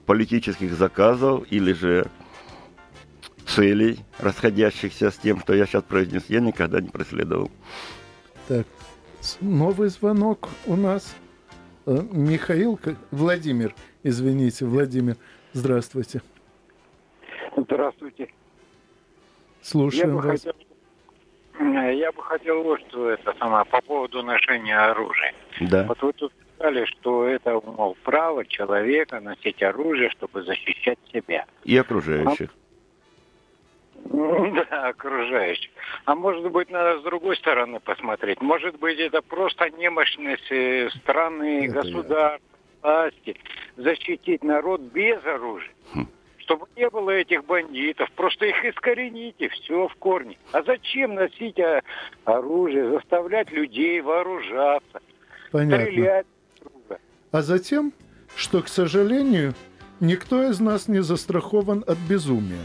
политических 0.04 0.74
заказов 0.74 1.44
или 1.50 1.72
же 1.72 2.06
целей, 3.46 3.98
расходящихся 4.18 5.10
с 5.10 5.16
тем, 5.16 5.40
что 5.40 5.54
я 5.54 5.66
сейчас 5.66 5.82
произнес, 5.82 6.24
я 6.28 6.40
никогда 6.40 6.80
не 6.80 6.88
преследовал. 6.88 7.50
Так, 8.48 8.66
новый 9.40 9.88
звонок 9.88 10.48
у 10.66 10.76
нас. 10.76 11.16
Э, 11.86 12.02
Михаил, 12.12 12.78
Владимир, 13.10 13.74
извините, 14.02 14.64
Владимир, 14.64 15.16
здравствуйте. 15.52 16.22
Здравствуйте. 17.56 18.28
Слушаем 19.62 20.08
я 20.08 20.14
бы 20.14 20.20
вас. 20.20 20.42
Хотел, 20.42 20.54
я 21.90 22.12
бы 22.12 22.22
хотел 22.22 22.62
вот 22.62 22.80
что 22.88 23.10
это 23.10 23.34
самое, 23.38 23.64
по 23.64 23.80
поводу 23.80 24.22
ношения 24.22 24.76
оружия. 24.76 25.34
Да. 25.60 25.84
Вот 25.84 26.02
вы 26.02 26.12
тут 26.12 26.32
сказали, 26.56 26.84
что 26.86 27.26
это, 27.26 27.60
мол, 27.60 27.96
право 28.02 28.44
человека 28.44 29.20
носить 29.20 29.62
оружие, 29.62 30.10
чтобы 30.10 30.42
защищать 30.42 30.98
себя. 31.12 31.46
И 31.64 31.76
окружающих. 31.76 32.50
Да, 34.70 34.88
окружающих. 34.88 35.70
А 36.04 36.14
может 36.14 36.50
быть, 36.50 36.70
надо 36.70 37.00
с 37.00 37.02
другой 37.02 37.36
стороны 37.36 37.80
посмотреть. 37.80 38.40
Может 38.40 38.78
быть, 38.78 38.98
это 38.98 39.22
просто 39.22 39.70
немощность 39.70 40.50
э, 40.50 40.90
страны, 40.90 41.66
Это 41.66 41.82
государства, 41.82 42.48
власти 42.82 43.36
защитить 43.76 44.42
народ 44.44 44.80
без 44.80 45.24
оружия. 45.24 45.72
Хм. 45.92 46.06
Чтобы 46.38 46.66
не 46.76 46.88
было 46.90 47.10
этих 47.10 47.44
бандитов, 47.44 48.10
просто 48.12 48.46
их 48.46 48.64
искорените, 48.64 49.48
все 49.48 49.88
в 49.88 49.94
корне. 49.96 50.36
А 50.52 50.62
зачем 50.62 51.14
носить 51.14 51.58
а, 51.58 51.80
оружие, 52.24 52.90
заставлять 52.90 53.50
людей 53.50 54.00
вооружаться, 54.02 55.00
Понятно. 55.50 55.86
стрелять 55.86 56.26
друг 56.60 56.72
друга? 56.72 57.00
А 57.32 57.42
затем, 57.42 57.92
что, 58.36 58.60
к 58.60 58.68
сожалению, 58.68 59.54
никто 60.00 60.42
из 60.42 60.60
нас 60.60 60.86
не 60.86 61.02
застрахован 61.02 61.82
от 61.86 61.98
безумия. 61.98 62.64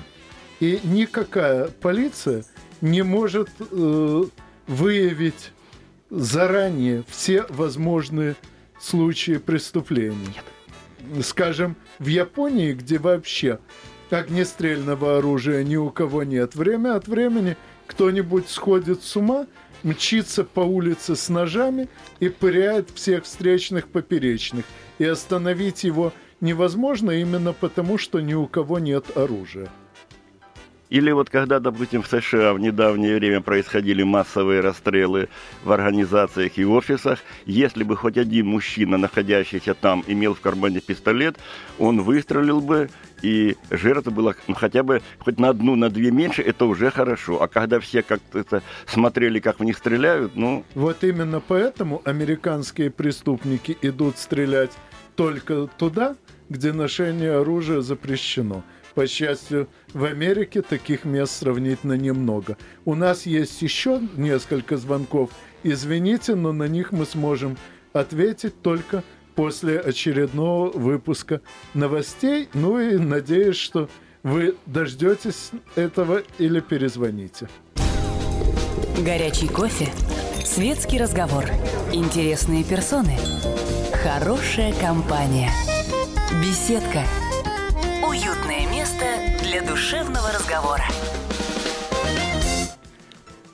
И 0.60 0.80
никакая 0.84 1.70
полиция 1.70 2.44
не 2.82 3.02
может 3.02 3.50
э, 3.60 4.24
выявить 4.68 5.52
заранее 6.10 7.04
все 7.08 7.46
возможные 7.50 8.36
случаи 8.80 9.38
преступлений. 9.38 10.36
Скажем, 11.24 11.76
в 11.98 12.08
Японии, 12.08 12.74
где 12.74 12.98
вообще 12.98 13.60
огнестрельного 14.10 15.18
оружия 15.18 15.64
ни 15.64 15.76
у 15.76 15.90
кого 15.92 16.24
нет, 16.24 16.56
время 16.56 16.96
от 16.96 17.08
времени 17.08 17.56
кто-нибудь 17.88 18.50
сходит 18.50 19.04
с 19.04 19.16
ума, 19.16 19.48
мчится 19.84 20.44
по 20.44 20.62
улице 20.62 21.16
с 21.16 21.30
ножами 21.30 21.88
и 22.20 22.30
пыряет 22.30 22.90
всех 22.94 23.24
встречных 23.24 23.88
поперечных. 23.88 24.66
И 24.98 25.06
остановить 25.06 25.84
его 25.84 26.12
невозможно 26.42 27.12
именно 27.12 27.54
потому, 27.54 27.98
что 27.98 28.20
ни 28.20 28.34
у 28.34 28.46
кого 28.48 28.80
нет 28.80 29.06
оружия. 29.16 29.70
Или 30.90 31.12
вот 31.12 31.30
когда, 31.30 31.60
допустим, 31.60 32.02
в 32.02 32.08
США 32.08 32.54
в 32.54 32.60
недавнее 32.60 33.16
время 33.16 33.42
происходили 33.42 34.02
массовые 34.02 34.62
расстрелы 34.62 35.30
в 35.64 35.72
организациях 35.72 36.58
и 36.58 36.66
офисах, 36.66 37.20
если 37.46 37.84
бы 37.84 37.96
хоть 37.96 38.18
один 38.18 38.48
мужчина, 38.48 38.98
находящийся 38.98 39.76
там, 39.76 40.04
имел 40.08 40.34
в 40.34 40.42
кармане 40.42 40.80
пистолет, 40.80 41.38
он 41.78 42.02
выстрелил 42.02 42.60
бы, 42.60 42.90
и 43.22 43.56
жертва 43.70 44.10
была 44.12 44.34
ну, 44.48 44.56
хотя 44.56 44.82
бы 44.82 45.02
хоть 45.20 45.40
на 45.40 45.50
одну, 45.50 45.76
на 45.76 45.90
две 45.90 46.10
меньше, 46.10 46.42
это 46.42 46.66
уже 46.66 46.90
хорошо. 46.90 47.42
А 47.42 47.48
когда 47.48 47.80
все 47.80 48.02
как-то 48.02 48.64
смотрели, 48.88 49.40
как 49.40 49.60
в 49.60 49.64
них 49.64 49.78
стреляют, 49.78 50.36
ну... 50.36 50.66
Вот 50.74 51.04
именно 51.04 51.40
поэтому 51.40 52.02
американские 52.04 52.90
преступники 52.90 53.78
идут 53.84 54.18
стрелять 54.18 54.72
только 55.16 55.68
туда, 55.78 56.16
где 56.50 56.74
ношение 56.74 57.34
оружия 57.34 57.82
запрещено. 57.82 58.64
По 59.00 59.08
счастью, 59.08 59.70
в 59.94 60.04
Америке 60.04 60.62
таких 60.62 61.06
мест 61.06 61.32
сравнительно 61.32 61.94
немного. 61.94 62.58
У 62.84 62.96
нас 62.96 63.26
есть 63.26 63.62
еще 63.62 64.02
несколько 64.18 64.76
звонков. 64.76 65.30
Извините, 65.64 66.36
но 66.36 66.52
на 66.52 66.68
них 66.68 66.92
мы 66.92 67.06
сможем 67.06 67.58
ответить 67.94 68.62
только 68.62 69.06
после 69.36 69.80
очередного 69.80 70.70
выпуска 70.78 71.40
новостей. 71.74 72.50
Ну 72.54 72.78
и 72.78 72.98
надеюсь, 72.98 73.56
что 73.56 73.90
вы 74.22 74.58
дождетесь 74.66 75.52
этого 75.78 76.22
или 76.38 76.60
перезвоните. 76.60 77.48
Горячий 78.98 79.48
кофе, 79.48 79.88
светский 80.44 81.00
разговор, 81.00 81.46
интересные 81.94 82.66
персоны, 82.66 83.18
хорошая 84.04 84.74
компания, 84.74 85.52
беседка, 86.44 87.06
для 88.20 88.49
душевного 89.90 90.32
разговора. 90.32 90.84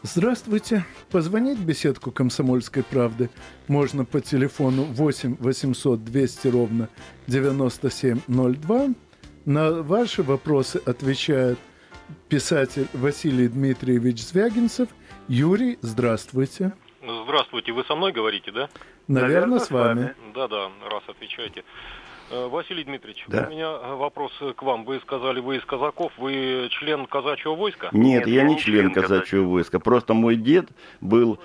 Здравствуйте. 0.04 0.86
Позвонить 1.10 1.58
в 1.58 1.66
беседку 1.66 2.12
«Комсомольской 2.12 2.84
правды» 2.84 3.30
можно 3.70 4.04
по 4.04 4.20
телефону 4.20 4.84
8 4.84 5.38
800 5.40 6.04
200 6.04 6.48
ровно 6.50 6.90
9702. 7.28 8.88
На 9.46 9.82
ваши 9.82 10.24
вопросы 10.24 10.82
отвечает 10.86 11.58
писатель 12.28 12.88
Василий 12.92 13.48
Дмитриевич 13.48 14.22
Звягинцев. 14.22 14.90
Юрий, 15.30 15.78
здравствуйте. 15.82 16.74
Здравствуйте, 17.24 17.72
вы 17.72 17.86
со 17.86 17.96
мной 17.96 18.12
говорите, 18.12 18.52
да? 18.52 18.68
Наверное, 19.08 19.60
с 19.60 19.72
вами. 19.72 20.14
Да-да, 20.34 20.70
раз 20.92 21.04
отвечаете. 21.08 21.64
Э, 22.32 22.48
Василий 22.48 22.84
Дмитриевич, 22.84 23.24
Да. 23.28 23.46
у 23.48 23.52
меня 23.52 23.68
э, 23.68 23.96
вопрос 23.96 24.32
к 24.56 24.62
вам. 24.64 24.84
Вы 24.86 25.00
сказали, 25.02 25.40
вы 25.40 25.58
из 25.58 25.66
казаков, 25.66 26.12
вы 26.18 26.68
член 26.72 27.06
казачьего 27.06 27.56
войска? 27.56 27.90
Нет, 27.92 28.26
Нет, 28.26 28.28
я 28.28 28.42
я 28.42 28.44
не 28.44 28.58
член 28.58 28.92
член 28.92 28.94
казачьего 28.94 29.48
войска. 29.48 29.80
Просто 29.80 30.14
мой 30.14 30.36
дед 30.36 30.70
был. 31.02 31.40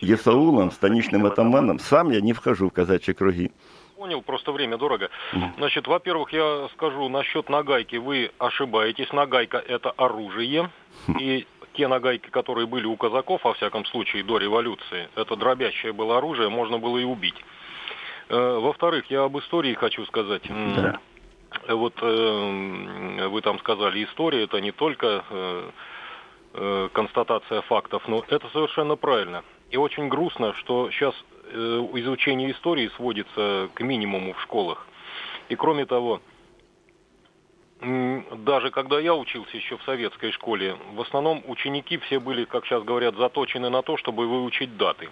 Есаулом, 0.00 0.70
станичным 0.70 1.26
атаманом. 1.26 1.78
Сам 1.78 2.10
я 2.10 2.20
не 2.22 2.32
вхожу 2.32 2.70
в 2.70 2.72
казачьи 2.72 3.12
круги. 3.12 3.52
Понял, 3.96 4.22
просто 4.22 4.52
время 4.52 4.78
дорого. 4.78 5.10
Значит, 5.58 5.86
во-первых, 5.86 6.32
я 6.32 6.68
скажу 6.74 7.08
насчет 7.08 7.48
нагайки. 7.50 7.96
Вы 7.96 8.30
ошибаетесь. 8.38 9.12
Нагайка– 9.12 9.58
это 9.68 9.90
оружие. 9.90 10.70
И 11.18 11.46
те 11.74 11.88
нагайки, 11.88 12.28
которые 12.30 12.66
были 12.66 12.86
у 12.86 12.96
казаков, 12.96 13.44
во 13.44 13.52
всяком 13.54 13.84
случае, 13.86 14.22
до 14.24 14.38
революции, 14.38 15.08
это 15.14 15.36
дробящее 15.36 15.92
было 15.92 16.18
оружие, 16.18 16.48
можно 16.48 16.78
было 16.78 16.98
и 16.98 17.04
убить. 17.04 17.44
Э, 18.28 18.58
Во-вторых, 18.58 19.10
я 19.10 19.24
об 19.24 19.38
истории 19.38 19.74
хочу 19.74 20.04
сказать. 20.06 20.42
Да. 20.48 21.00
Вот 21.68 21.94
э, 22.02 23.28
вы 23.28 23.40
там 23.42 23.58
сказали, 23.60 24.04
история 24.04 24.44
это 24.44 24.60
не 24.60 24.72
только 24.72 25.24
э, 25.30 26.88
констатация 26.92 27.62
фактов, 27.62 28.02
но 28.08 28.24
это 28.28 28.48
совершенно 28.50 28.96
правильно. 28.96 29.44
И 29.70 29.76
очень 29.76 30.08
грустно, 30.08 30.54
что 30.54 30.90
сейчас 30.90 31.14
изучение 31.52 32.52
истории 32.52 32.88
сводится 32.96 33.68
к 33.74 33.80
минимуму 33.80 34.32
в 34.32 34.40
школах. 34.42 34.86
И 35.48 35.56
кроме 35.56 35.84
того, 35.84 36.20
даже 37.80 38.70
когда 38.70 38.98
я 38.98 39.14
учился 39.14 39.56
еще 39.56 39.76
в 39.76 39.82
советской 39.82 40.32
школе, 40.32 40.76
в 40.94 41.00
основном 41.00 41.42
ученики 41.46 41.98
все 41.98 42.18
были, 42.18 42.44
как 42.44 42.64
сейчас 42.64 42.82
говорят, 42.82 43.16
заточены 43.16 43.68
на 43.68 43.82
то, 43.82 43.96
чтобы 43.96 44.26
выучить 44.26 44.76
даты. 44.76 45.10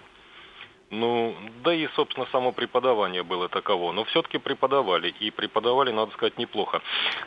Ну, 0.93 1.35
да 1.63 1.73
и, 1.73 1.87
собственно, 1.95 2.27
само 2.31 2.51
преподавание 2.51 3.23
было 3.23 3.49
таково. 3.49 3.91
Но 3.91 4.03
все-таки 4.05 4.37
преподавали, 4.37 5.09
и 5.19 5.31
преподавали, 5.31 5.91
надо 5.91 6.11
сказать, 6.11 6.37
неплохо. 6.37 6.81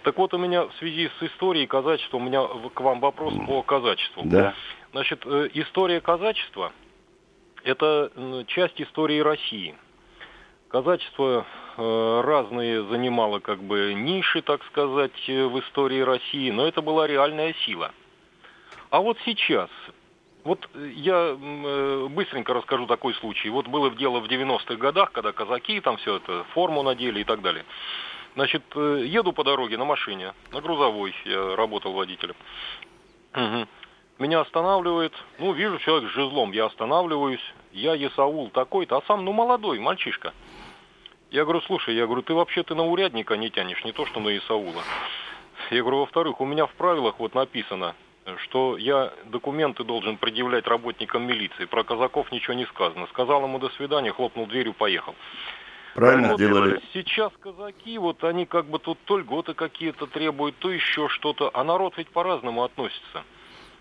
Так 0.04 0.16
вот, 0.16 0.32
у 0.34 0.38
меня 0.38 0.66
в 0.66 0.74
связи 0.78 1.10
с 1.18 1.22
историей 1.22 1.66
казачества, 1.66 2.18
у 2.18 2.20
меня 2.20 2.46
к 2.74 2.80
вам 2.80 3.00
вопрос 3.00 3.34
по 3.46 3.62
казачеству. 3.62 4.22
Да. 4.24 4.54
Значит, 4.92 5.22
э, 5.26 5.50
история 5.54 6.00
казачества– 6.00 6.72
это 7.64 8.44
часть 8.46 8.80
истории 8.80 9.18
России. 9.18 9.74
Казачество 10.68 11.44
э, 11.76 12.20
разные 12.24 12.84
занимало 12.84 13.40
как 13.40 13.62
бы 13.62 13.94
ниши, 13.94 14.42
так 14.42 14.64
сказать, 14.64 15.28
э, 15.28 15.44
в 15.44 15.58
истории 15.58 16.00
России, 16.00 16.50
но 16.50 16.66
это 16.68 16.82
была 16.82 17.06
реальная 17.06 17.54
сила. 17.64 17.92
А 18.90 19.00
вот 19.00 19.18
сейчас, 19.24 19.70
вот 20.46 20.68
я 20.94 21.36
э, 21.36 22.06
быстренько 22.08 22.54
расскажу 22.54 22.86
такой 22.86 23.14
случай. 23.14 23.50
Вот 23.50 23.66
было 23.66 23.90
дело 23.90 24.20
в 24.20 24.26
90-х 24.26 24.76
годах, 24.76 25.10
когда 25.10 25.32
казаки 25.32 25.80
там 25.80 25.96
все 25.96 26.16
это, 26.16 26.44
форму 26.54 26.84
надели 26.84 27.20
и 27.20 27.24
так 27.24 27.42
далее. 27.42 27.64
Значит, 28.36 28.62
э, 28.76 29.02
еду 29.04 29.32
по 29.32 29.42
дороге 29.42 29.76
на 29.76 29.84
машине, 29.84 30.34
на 30.52 30.60
грузовой, 30.60 31.14
я 31.24 31.56
работал 31.56 31.92
водителем. 31.92 32.36
Угу. 33.34 33.66
Меня 34.20 34.40
останавливает, 34.40 35.12
ну, 35.40 35.52
вижу 35.52 35.78
человек 35.80 36.10
с 36.10 36.14
жезлом, 36.14 36.52
я 36.52 36.66
останавливаюсь, 36.66 37.42
я 37.72 37.94
Есаул 37.94 38.48
такой-то, 38.50 38.98
а 38.98 39.02
сам, 39.08 39.24
ну, 39.24 39.32
молодой, 39.32 39.80
мальчишка. 39.80 40.32
Я 41.32 41.42
говорю, 41.42 41.60
слушай, 41.62 41.94
я 41.96 42.06
говорю, 42.06 42.22
ты 42.22 42.34
вообще 42.34 42.62
ты 42.62 42.76
на 42.76 42.86
урядника 42.86 43.36
не 43.36 43.50
тянешь, 43.50 43.84
не 43.84 43.90
то 43.90 44.06
что 44.06 44.20
на 44.20 44.36
Исаула. 44.36 44.82
Я 45.72 45.80
говорю, 45.80 45.98
во-вторых, 45.98 46.40
у 46.40 46.44
меня 46.44 46.66
в 46.66 46.72
правилах 46.74 47.18
вот 47.18 47.34
написано, 47.34 47.96
что 48.38 48.76
я 48.76 49.12
документы 49.26 49.84
должен 49.84 50.16
предъявлять 50.16 50.66
работникам 50.66 51.26
милиции. 51.26 51.64
Про 51.64 51.84
казаков 51.84 52.30
ничего 52.32 52.54
не 52.54 52.66
сказано. 52.66 53.06
Сказал 53.08 53.44
ему 53.44 53.58
до 53.58 53.68
свидания, 53.70 54.12
хлопнул 54.12 54.46
дверью, 54.46 54.74
поехал. 54.74 55.14
Правильно 55.94 56.32
вот 56.32 56.40
сделали. 56.40 56.80
Сейчас 56.92 57.32
казаки, 57.40 57.96
вот 57.98 58.22
они 58.24 58.44
как 58.44 58.66
бы 58.66 58.78
тут 58.78 58.98
то 59.04 59.16
льготы 59.18 59.54
какие-то 59.54 60.06
требуют, 60.06 60.56
то 60.58 60.70
еще 60.70 61.08
что-то. 61.08 61.50
А 61.54 61.64
народ 61.64 61.94
ведь 61.96 62.10
по-разному 62.10 62.64
относится. 62.64 63.24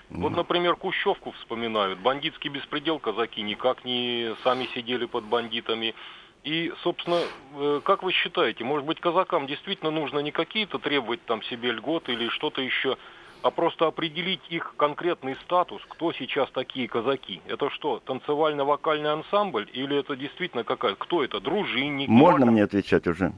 Вот, 0.10 0.36
например, 0.36 0.75
Кущевку 0.75 1.31
вспоминают. 1.31 1.99
Бандитский 1.99 2.49
беспредел 2.49 2.99
казаки 2.99 3.41
никак 3.41 3.84
не 3.84 4.36
сами 4.43 4.69
сидели 4.75 5.05
под 5.05 5.25
бандитами. 5.25 5.95
И, 6.43 6.71
собственно, 6.84 7.21
э, 7.55 7.81
как 7.84 8.03
вы 8.03 8.12
считаете, 8.12 8.63
может 8.63 8.86
быть, 8.86 8.99
казакам 8.99 9.47
действительно 9.47 9.89
нужно 9.89 10.19
не 10.19 10.31
какие-то 10.31 10.77
требовать 10.77 11.25
там 11.25 11.41
себе 11.43 11.71
льготы 11.71 12.13
или 12.13 12.29
что-то 12.29 12.62
еще, 12.62 12.97
а 13.45 13.51
просто 13.51 13.86
определить 13.86 14.41
их 14.49 14.73
конкретный 14.75 15.36
статус, 15.36 15.79
кто 15.88 16.12
сейчас 16.12 16.49
такие 16.49 16.88
казаки. 16.88 17.43
Это 17.45 17.69
что, 17.69 18.01
танцевально-вокальный 18.03 19.12
ансамбль 19.13 19.69
или 19.71 19.99
это 19.99 20.15
действительно 20.15 20.63
какая? 20.63 20.95
Кто 20.95 21.23
это? 21.23 21.39
Дружинник? 21.39 22.10
Можно 22.10 22.47
мне 22.47 22.63
отвечать 22.63 23.05
уже? 23.05 23.34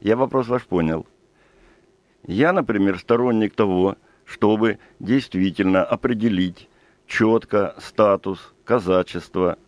Я 0.00 0.14
вопрос 0.16 0.46
ваш 0.46 0.62
понял. 0.62 1.08
Я, 2.24 2.52
например, 2.52 3.00
сторонник 3.00 3.56
того, 3.56 3.96
чтобы 4.24 4.78
действительно 5.00 5.82
определить 5.84 6.68
четко 7.08 7.74
статус 7.78 8.54
казачества 8.64 9.58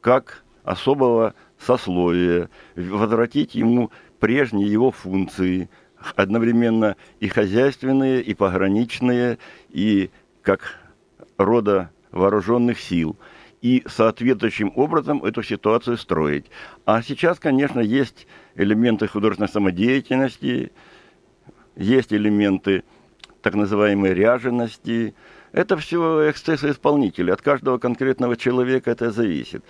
как 0.00 0.42
особого 0.64 1.34
сословия, 1.56 2.50
возвратить 2.74 3.54
ему 3.54 3.92
прежние 4.18 4.72
его 4.72 4.90
функции– 4.90 5.70
одновременно 6.16 6.96
и 7.20 7.28
хозяйственные, 7.28 8.22
и 8.22 8.34
пограничные, 8.34 9.38
и 9.70 10.10
как 10.42 10.78
рода 11.36 11.90
вооруженных 12.10 12.78
сил 12.80 13.16
и 13.60 13.82
соответствующим 13.86 14.72
образом 14.76 15.24
эту 15.24 15.42
ситуацию 15.42 15.96
строить. 15.96 16.44
А 16.84 17.02
сейчас, 17.02 17.38
конечно, 17.38 17.80
есть 17.80 18.26
элементы 18.56 19.08
художественной 19.08 19.48
самодеятельности, 19.48 20.70
есть 21.74 22.12
элементы 22.12 22.84
так 23.40 23.54
называемой 23.54 24.12
ряжености. 24.12 25.14
Это 25.52 25.76
все 25.78 26.30
эксцессы 26.30 26.70
исполнителей. 26.70 27.32
От 27.32 27.40
каждого 27.40 27.78
конкретного 27.78 28.36
человека 28.36 28.90
это 28.90 29.10
зависит 29.10 29.64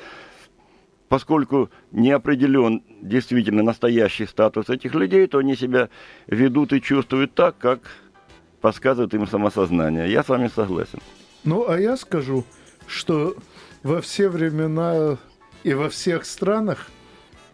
поскольку 1.08 1.70
не 1.92 2.10
определен 2.10 2.82
действительно 3.02 3.62
настоящий 3.62 4.26
статус 4.26 4.70
этих 4.70 4.94
людей, 4.94 5.26
то 5.26 5.38
они 5.38 5.56
себя 5.56 5.88
ведут 6.26 6.72
и 6.72 6.80
чувствуют 6.80 7.34
так, 7.34 7.58
как 7.58 7.80
подсказывает 8.60 9.14
им 9.14 9.26
самосознание. 9.26 10.10
Я 10.10 10.22
с 10.22 10.28
вами 10.28 10.48
согласен. 10.48 10.98
Ну, 11.44 11.68
а 11.68 11.78
я 11.78 11.96
скажу, 11.96 12.44
что 12.86 13.36
во 13.82 14.00
все 14.00 14.28
времена 14.28 15.18
и 15.62 15.74
во 15.74 15.88
всех 15.88 16.24
странах 16.24 16.90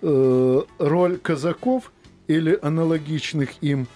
э, 0.03 0.63
роль 0.79 1.19
казаков 1.19 1.93
или 2.29 2.57
аналогичных 2.63 3.63
им 3.63 3.89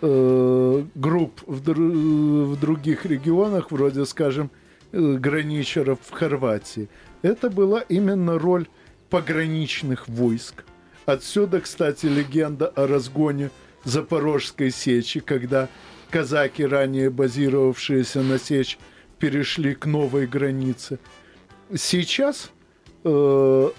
э, 0.00 0.84
групп 0.94 1.42
в, 1.46 1.62
др- 1.62 1.74
в 1.78 2.58
других 2.58 3.04
регионах, 3.04 3.70
вроде, 3.70 4.06
скажем, 4.06 4.50
э, 4.92 5.16
граничеров 5.18 5.98
в 6.02 6.10
Хорватии, 6.10 6.88
это 7.22 7.50
была 7.50 7.80
именно 7.80 8.38
роль 8.38 8.66
пограничных 9.14 10.08
войск. 10.08 10.64
Отсюда, 11.06 11.60
кстати, 11.60 12.06
легенда 12.06 12.66
о 12.66 12.88
разгоне 12.88 13.50
Запорожской 13.84 14.72
сечи, 14.72 15.20
когда 15.20 15.68
казаки, 16.10 16.64
ранее 16.64 17.10
базировавшиеся 17.10 18.22
на 18.22 18.40
сечь, 18.40 18.76
перешли 19.20 19.76
к 19.76 19.86
новой 19.86 20.26
границе. 20.26 20.98
Сейчас, 21.76 22.50
э, 23.04 23.70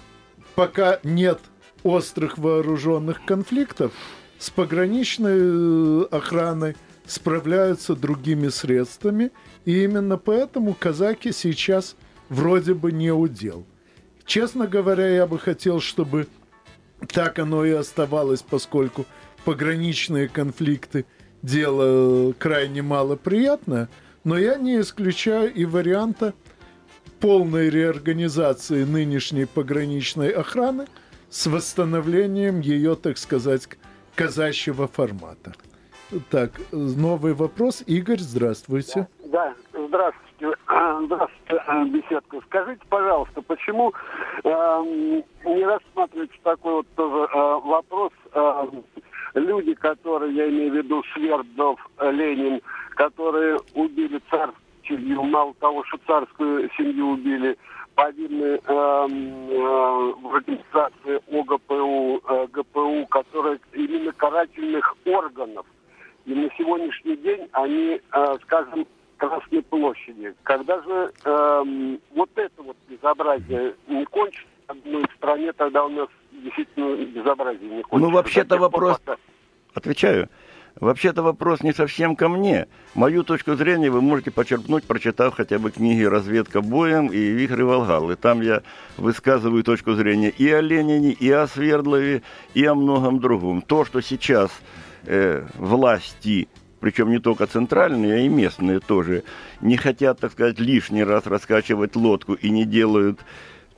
пока 0.54 1.00
нет 1.04 1.40
острых 1.82 2.38
вооруженных 2.38 3.22
конфликтов, 3.26 3.92
с 4.38 4.48
пограничной 4.48 5.38
э, 5.38 6.04
охраной 6.12 6.76
справляются 7.04 7.94
другими 7.94 8.48
средствами, 8.48 9.32
и 9.66 9.84
именно 9.84 10.16
поэтому 10.16 10.72
казаки 10.72 11.30
сейчас 11.30 11.94
вроде 12.30 12.72
бы 12.72 12.90
не 12.90 13.10
удел. 13.10 13.66
Честно 14.26 14.66
говоря, 14.66 15.08
я 15.08 15.26
бы 15.26 15.38
хотел, 15.38 15.80
чтобы 15.80 16.26
так 17.08 17.38
оно 17.38 17.64
и 17.64 17.70
оставалось, 17.70 18.42
поскольку 18.42 19.06
пограничные 19.44 20.28
конфликты– 20.28 21.06
дело 21.46 22.32
крайне 22.32 22.82
малоприятное, 22.82 23.88
но 24.24 24.36
я 24.36 24.56
не 24.56 24.80
исключаю 24.80 25.52
и 25.52 25.64
варианта 25.64 26.34
полной 27.20 27.70
реорганизации 27.70 28.84
нынешней 28.84 29.46
пограничной 29.46 30.30
охраны 30.30 30.86
с 31.30 31.46
восстановлением 31.46 32.60
ее, 32.60 32.96
так 32.96 33.16
сказать, 33.16 33.68
казачьего 34.14 34.88
формата. 34.88 35.54
Так, 36.30 36.52
новый 36.72 37.34
вопрос. 37.34 37.82
Игорь, 37.86 38.20
здравствуйте. 38.20 39.08
Да, 39.24 39.54
здравствуйте. 39.72 40.25
Здравствуйте, 40.38 41.62
э, 41.66 41.84
беседка. 41.88 42.40
Скажите, 42.46 42.82
пожалуйста, 42.88 43.42
почему 43.42 43.92
э, 44.44 45.22
не 45.44 45.64
рассматривается 45.64 46.36
такой 46.42 46.74
вот 46.74 46.86
тоже 46.94 47.28
э, 47.32 47.60
вопрос 47.64 48.12
э, 48.32 48.66
люди, 49.34 49.74
которые, 49.74 50.34
я 50.34 50.48
имею 50.48 50.72
в 50.72 50.76
виду 50.76 51.02
Свердлов, 51.14 51.80
Ленин, 52.00 52.60
которые 52.90 53.58
убили 53.74 54.20
царскую, 54.30 55.22
мало 55.24 55.54
того, 55.54 55.84
что 55.84 55.98
царскую 56.06 56.70
семью 56.76 57.10
убили, 57.10 57.56
повинны 57.94 58.44
э, 58.44 58.58
э, 58.58 59.08
в 60.20 60.34
организации 60.34 61.20
ОГПУ, 61.32 62.20
э, 62.28 62.46
ГПУ, 62.52 63.06
которые 63.06 63.58
именно 63.72 64.12
карательных 64.12 64.96
органов. 65.06 65.64
И 66.26 66.34
на 66.34 66.50
сегодняшний 66.58 67.16
день 67.16 67.48
они, 67.52 68.00
э, 68.12 68.36
скажем, 68.42 68.86
Красной 69.16 69.62
площади. 69.62 70.34
Когда 70.42 70.82
же 70.82 71.12
эм, 71.24 72.00
вот 72.14 72.30
это 72.36 72.62
вот 72.62 72.76
безобразие 72.88 73.74
не 73.88 74.04
кончится 74.04 74.46
в 74.68 74.70
одной 74.72 75.04
стране, 75.16 75.52
тогда 75.52 75.84
у 75.84 75.88
нас 75.88 76.08
действительно 76.32 76.96
безобразие 77.06 77.70
не 77.70 77.82
кончится. 77.82 78.10
Ну, 78.10 78.10
вообще-то 78.10 78.58
вопрос... 78.58 79.00
Отвечаю. 79.74 80.28
Вообще-то 80.78 81.22
вопрос 81.22 81.62
не 81.62 81.72
совсем 81.72 82.16
ко 82.16 82.28
мне. 82.28 82.66
Мою 82.94 83.24
точку 83.24 83.54
зрения 83.54 83.90
вы 83.90 84.02
можете 84.02 84.30
почерпнуть, 84.30 84.84
прочитав 84.84 85.34
хотя 85.34 85.58
бы 85.58 85.70
книги 85.70 86.02
«Разведка 86.02 86.60
боем» 86.60 87.06
и 87.06 87.16
«Вихрь 87.16 87.62
Волгалы». 87.62 88.16
Там 88.16 88.42
я 88.42 88.62
высказываю 88.98 89.64
точку 89.64 89.94
зрения 89.94 90.28
и 90.28 90.50
о 90.50 90.60
Ленине, 90.60 91.12
и 91.12 91.30
о 91.30 91.46
Свердлове, 91.46 92.22
и 92.52 92.64
о 92.66 92.74
многом 92.74 93.20
другом. 93.20 93.62
То, 93.62 93.86
что 93.86 94.02
сейчас 94.02 94.50
э, 95.06 95.46
власти 95.54 96.48
причем 96.80 97.10
не 97.10 97.18
только 97.18 97.46
центральные, 97.46 98.14
а 98.14 98.18
и 98.18 98.28
местные 98.28 98.80
тоже, 98.80 99.24
не 99.60 99.76
хотят, 99.76 100.20
так 100.20 100.32
сказать, 100.32 100.58
лишний 100.58 101.04
раз 101.04 101.26
раскачивать 101.26 101.96
лодку 101.96 102.34
и 102.34 102.50
не 102.50 102.64
делают 102.64 103.20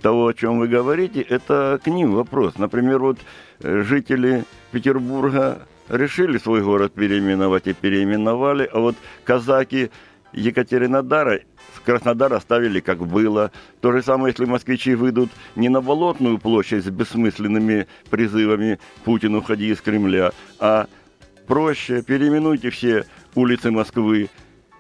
того, 0.00 0.28
о 0.28 0.34
чем 0.34 0.58
вы 0.58 0.68
говорите, 0.68 1.20
это 1.20 1.80
к 1.82 1.86
ним 1.88 2.12
вопрос. 2.12 2.56
Например, 2.56 3.00
вот 3.00 3.18
э, 3.60 3.82
жители 3.82 4.44
Петербурга 4.70 5.66
решили 5.88 6.38
свой 6.38 6.62
город 6.62 6.92
переименовать 6.92 7.66
и 7.66 7.72
переименовали, 7.72 8.68
а 8.72 8.80
вот 8.80 8.96
казаки 9.24 9.90
Екатеринодара 10.32 11.40
с 11.74 11.80
Краснодара 11.80 12.36
оставили 12.36 12.80
как 12.80 12.98
было. 13.06 13.50
То 13.80 13.92
же 13.92 14.02
самое, 14.02 14.32
если 14.32 14.44
москвичи 14.44 14.94
выйдут 14.94 15.30
не 15.56 15.68
на 15.68 15.80
Болотную 15.80 16.38
площадь 16.38 16.84
с 16.84 16.90
бессмысленными 16.90 17.86
призывами 18.10 18.78
«Путин, 19.04 19.34
уходи 19.34 19.70
из 19.70 19.80
Кремля», 19.80 20.32
а 20.58 20.86
проще, 21.48 22.02
переименуйте 22.02 22.70
все 22.70 23.06
улицы 23.34 23.70
Москвы, 23.70 24.28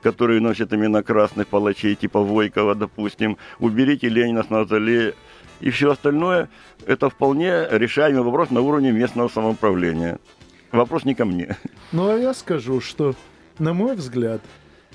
которые 0.02 0.40
носят 0.40 0.72
имена 0.72 1.02
красных 1.02 1.48
палачей, 1.48 1.96
типа 1.96 2.20
Войкова, 2.20 2.74
допустим, 2.74 3.38
уберите 3.58 4.08
Ленина 4.08 4.44
с 4.44 4.50
Мавзолея, 4.50 5.14
и 5.60 5.70
все 5.70 5.90
остальное– 5.90 6.48
это 6.86 7.10
вполне 7.10 7.66
решаемый 7.70 8.22
вопрос 8.22 8.50
на 8.50 8.60
уровне 8.60 8.92
местного 8.92 9.28
самоуправления. 9.28 10.20
Вопрос 10.70 11.04
не 11.04 11.14
ко 11.14 11.24
мне. 11.24 11.56
Ну, 11.90 12.10
а 12.10 12.16
я 12.16 12.34
скажу, 12.34 12.80
что, 12.80 13.14
на 13.58 13.72
мой 13.72 13.96
взгляд, 13.96 14.42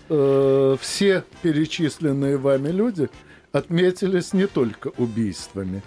э, 0.09 0.77
все 0.79 1.23
перечисленные 1.41 2.37
вами 2.37 2.69
люди 2.69 3.09
отметились 3.51 4.33
не 4.33 4.45
только 4.47 4.91
убийствами. 4.97 5.81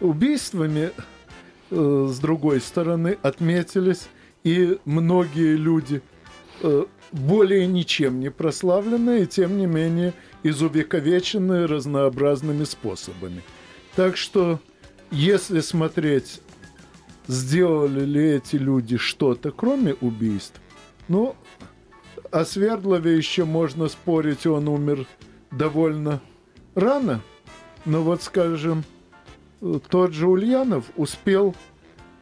Убийствами, 0.00 0.90
э, 1.70 2.06
с 2.10 2.18
другой 2.18 2.60
стороны, 2.60 3.16
отметились 3.22 4.08
и 4.48 4.78
многие 4.86 5.56
люди, 5.56 6.00
э, 6.62 6.84
более 7.12 7.66
ничем 7.66 8.18
не 8.18 8.30
прославленные, 8.30 9.26
тем 9.26 9.58
не 9.58 9.66
менее 9.66 10.14
изувековеченные 10.42 11.66
разнообразными 11.66 12.64
способами. 12.64 13.42
Так 13.94 14.16
что, 14.16 14.58
если 15.10 15.60
смотреть, 15.60 16.40
сделали 17.26 18.06
ли 18.06 18.24
эти 18.36 18.56
люди 18.56 18.96
что-то, 18.96 19.50
кроме 19.50 19.92
убийств, 19.94 20.58
ну, 21.08 21.36
о 22.30 22.44
Свердлове 22.46 23.18
еще 23.18 23.44
можно 23.44 23.88
спорить, 23.88 24.46
он 24.46 24.66
умер 24.68 25.06
довольно 25.50 26.22
рано, 26.74 27.20
но 27.84 28.02
вот, 28.02 28.22
скажем, 28.22 28.84
тот 29.90 30.14
же 30.14 30.26
Ульянов 30.26 30.86
успел 30.96 31.54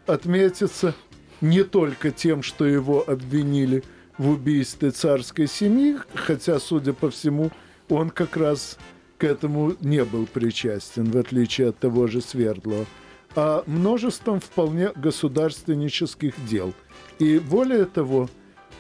отметиться 0.07 0.95
не 1.41 1.65
только 1.65 2.11
тем, 2.11 2.43
что 2.43 2.65
его 2.65 3.05
обвинили 3.07 3.83
в 4.19 4.31
убийстве 4.31 4.91
царской 4.91 5.47
семьи, 5.47 5.97
хотя, 6.15 6.59
судя 6.59 6.93
по 6.93 7.11
всему, 7.11 7.51
он 7.89 8.11
как 8.11 8.37
раз 8.37 8.79
к 9.19 9.25
этому 9.25 9.75
не 9.81 10.05
был 10.05 10.27
причастен, 10.27 11.11
в 11.11 11.17
отличие 11.17 11.69
от 11.69 11.79
того 11.79 12.07
же 12.07 12.21
Свердлова, 12.21 12.87
а 13.35 13.63
множеством 13.67 14.41
вполне 14.41 14.91
государственнических 14.95 16.35
дел. 16.47 16.75
И 17.19 17.39
более 17.39 17.85
того, 17.85 18.29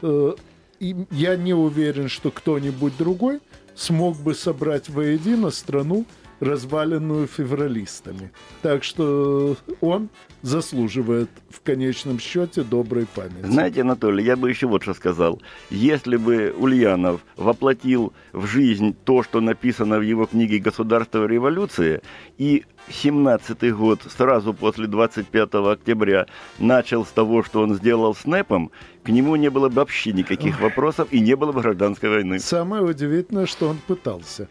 э, 0.02 0.34
я 0.80 1.36
не 1.36 1.54
уверен, 1.54 2.08
что 2.08 2.30
кто-нибудь 2.30 2.96
другой 2.96 3.40
смог 3.74 4.16
бы 4.16 4.34
собрать 4.34 4.88
воедино 4.88 5.50
страну, 5.50 6.06
разваленную 6.40 7.26
февралистами. 7.26 8.30
Так 8.62 8.84
что 8.84 9.56
он 9.80 10.08
заслуживает 10.42 11.30
в 11.50 11.60
конечном 11.60 12.18
счете 12.18 12.62
доброй 12.62 13.06
памяти. 13.06 13.46
Знаете, 13.46 13.80
Анатолий, 13.80 14.24
я 14.24 14.36
бы 14.36 14.48
еще 14.48 14.66
вот 14.66 14.82
что 14.82 14.94
сказал. 14.94 15.40
Если 15.70 16.16
бы 16.16 16.54
Ульянов 16.56 17.22
воплотил 17.36 18.12
в 18.32 18.46
жизнь 18.46 18.94
то, 19.04 19.22
что 19.22 19.40
написано 19.40 19.98
в 19.98 20.02
его 20.02 20.26
книге 20.26 20.58
«Государство 20.58 21.24
и 21.24 21.28
революция», 21.28 22.02
и 22.38 22.64
17-й 22.88 23.72
год, 23.72 24.00
сразу 24.16 24.54
после 24.54 24.86
25 24.86 25.54
октября, 25.54 26.26
начал 26.58 27.04
с 27.04 27.08
того, 27.08 27.42
что 27.42 27.62
он 27.62 27.74
сделал 27.74 28.14
с 28.14 28.24
НЭПом, 28.24 28.70
к 29.02 29.08
нему 29.08 29.36
не 29.36 29.50
было 29.50 29.68
бы 29.68 29.76
вообще 29.76 30.12
никаких 30.12 30.60
вопросов 30.60 31.08
и 31.10 31.20
не 31.20 31.34
было 31.34 31.52
бы 31.52 31.60
гражданской 31.60 32.10
войны. 32.10 32.38
Самое 32.38 32.82
удивительное, 32.82 33.46
что 33.46 33.68
он 33.68 33.78
пытался. 33.86 34.48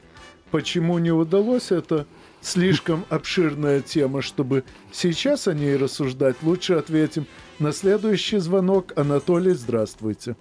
Почему 0.52 1.00
не 1.00 1.12
удалось, 1.12 1.72
это 1.72 2.06
слишком 2.42 3.06
обширная 3.10 3.82
тема, 3.82 4.22
чтобы 4.22 4.64
сейчас 4.92 5.48
о 5.48 5.54
ней 5.54 5.76
рассуждать. 5.76 6.36
Лучше 6.44 6.76
ответим 6.76 7.26
на 7.60 7.72
следующий 7.72 8.38
звонок. 8.38 8.94
Анатолий, 8.96 9.54
здравствуйте. 9.54 10.36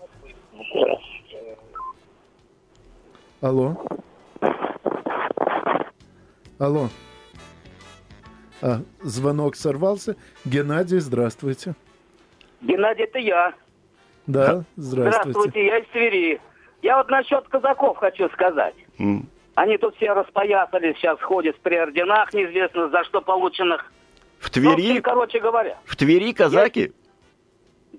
Алло. 3.40 3.77
Алло. 6.59 6.88
А, 8.62 8.81
звонок 9.03 9.57
сорвался. 9.57 10.17
Геннадий, 10.45 10.99
здравствуйте. 10.99 11.75
Геннадий, 12.62 13.05
это 13.05 13.19
я. 13.19 13.53
Да, 14.27 14.64
здравствуйте. 14.77 15.31
Здравствуйте, 15.31 15.67
я 15.67 15.79
из 15.79 15.87
Твери. 15.88 16.40
Я 16.81 16.97
вот 16.99 17.11
насчет 17.11 17.47
казаков 17.49 17.99
хочу 17.99 18.29
сказать. 18.31 18.75
М. 18.99 19.29
Они 19.55 19.79
тут 19.79 19.95
все 19.97 20.12
распоясались, 20.12 20.97
сейчас 20.97 21.21
ходят 21.21 21.57
при 21.61 21.77
орденах, 21.77 22.33
неизвестно 22.35 22.88
за 22.88 23.05
что 23.05 23.21
полученных. 23.21 23.93
В 24.40 24.45
Ну, 24.45 24.49
в 24.49 24.51
Твери, 24.51 24.90
общем, 24.90 25.03
короче 25.03 25.40
говоря. 25.40 25.79
в 25.85 25.97
Твери 25.97 26.33
казаки? 26.33 26.93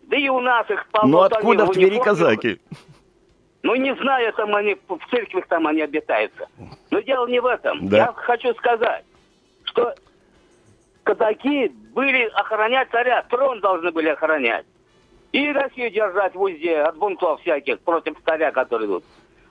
Да 0.03 0.17
и 0.17 0.27
у 0.29 0.39
нас 0.41 0.69
их 0.69 0.85
полно. 0.91 1.09
Ну 1.11 1.23
они 1.23 1.33
откуда 1.33 1.65
в 1.65 1.71
Твери 1.71 1.99
казаки? 1.99 2.59
Ну, 3.63 3.73
не 3.75 3.95
знаю, 3.95 4.31
там 4.33 4.53
они, 4.53 4.75
в 4.87 4.99
церквях 5.09 5.47
там 5.47 5.65
они 5.65 5.81
обитаются. 5.81 6.47
Но 6.91 6.99
дело 6.99 7.25
не 7.27 7.39
в 7.39 7.45
этом. 7.47 7.87
Да. 7.87 7.97
Я 7.97 8.13
хочу 8.13 8.53
сказать, 8.55 9.03
что 9.63 9.95
казаки 11.03 11.69
были 11.93 12.25
охранять 12.33 12.89
царя, 12.91 13.23
трон 13.23 13.61
должны 13.61 13.91
были 13.91 14.09
охранять. 14.09 14.65
И 15.31 15.51
Россию 15.51 15.89
держать 15.89 16.35
в 16.35 16.41
узде 16.41 16.77
от 16.79 16.97
бунтов 16.97 17.41
всяких 17.41 17.79
против 17.79 18.15
царя, 18.23 18.51
которые 18.51 18.87
идут. 18.87 19.03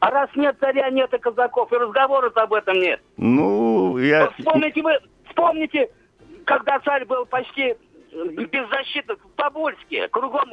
А 0.05 0.11
раз 0.11 0.29
нет 0.37 0.55
царя, 0.61 0.91
нет 0.91 1.15
и 1.15 1.19
казаков, 1.19 1.73
и 1.73 1.77
разговоров 1.77 2.37
об 2.37 2.53
этом 2.53 2.79
нет. 2.79 3.01
Ну, 3.17 3.97
я... 3.97 4.29
Вспомните 4.37 4.83
вы, 4.83 4.99
вспомните, 5.29 5.89
когда 6.45 6.79
царь 6.81 7.07
был 7.07 7.25
почти 7.25 7.75
беззащитный 8.13 9.17
в 9.17 9.37
Тобольске, 9.37 10.09
кругом 10.09 10.51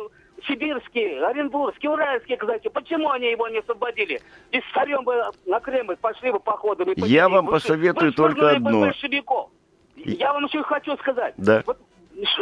сибирские, 0.47 1.25
оренбургские, 1.25 1.91
уральские 1.91 2.37
казаки. 2.37 2.69
Почему 2.69 3.09
они 3.09 3.29
его 3.29 3.49
не 3.49 3.59
освободили? 3.59 4.21
И 4.51 4.59
с 4.61 4.73
царем 4.73 5.03
бы 5.03 5.21
на 5.45 5.59
Кремль 5.59 5.97
пошли 5.97 6.31
бы 6.31 6.39
походом. 6.39 6.89
и 6.89 7.01
Я 7.01 7.27
вам 7.27 7.47
посоветую 7.47 8.11
вы 8.11 8.15
только 8.15 8.51
одно. 8.51 8.85
большевиков. 8.85 9.49
Я 9.97 10.31
вам 10.31 10.45
еще 10.45 10.63
хочу 10.63 10.95
сказать. 10.95 11.33
Да. 11.35 11.61
Вот 11.65 11.77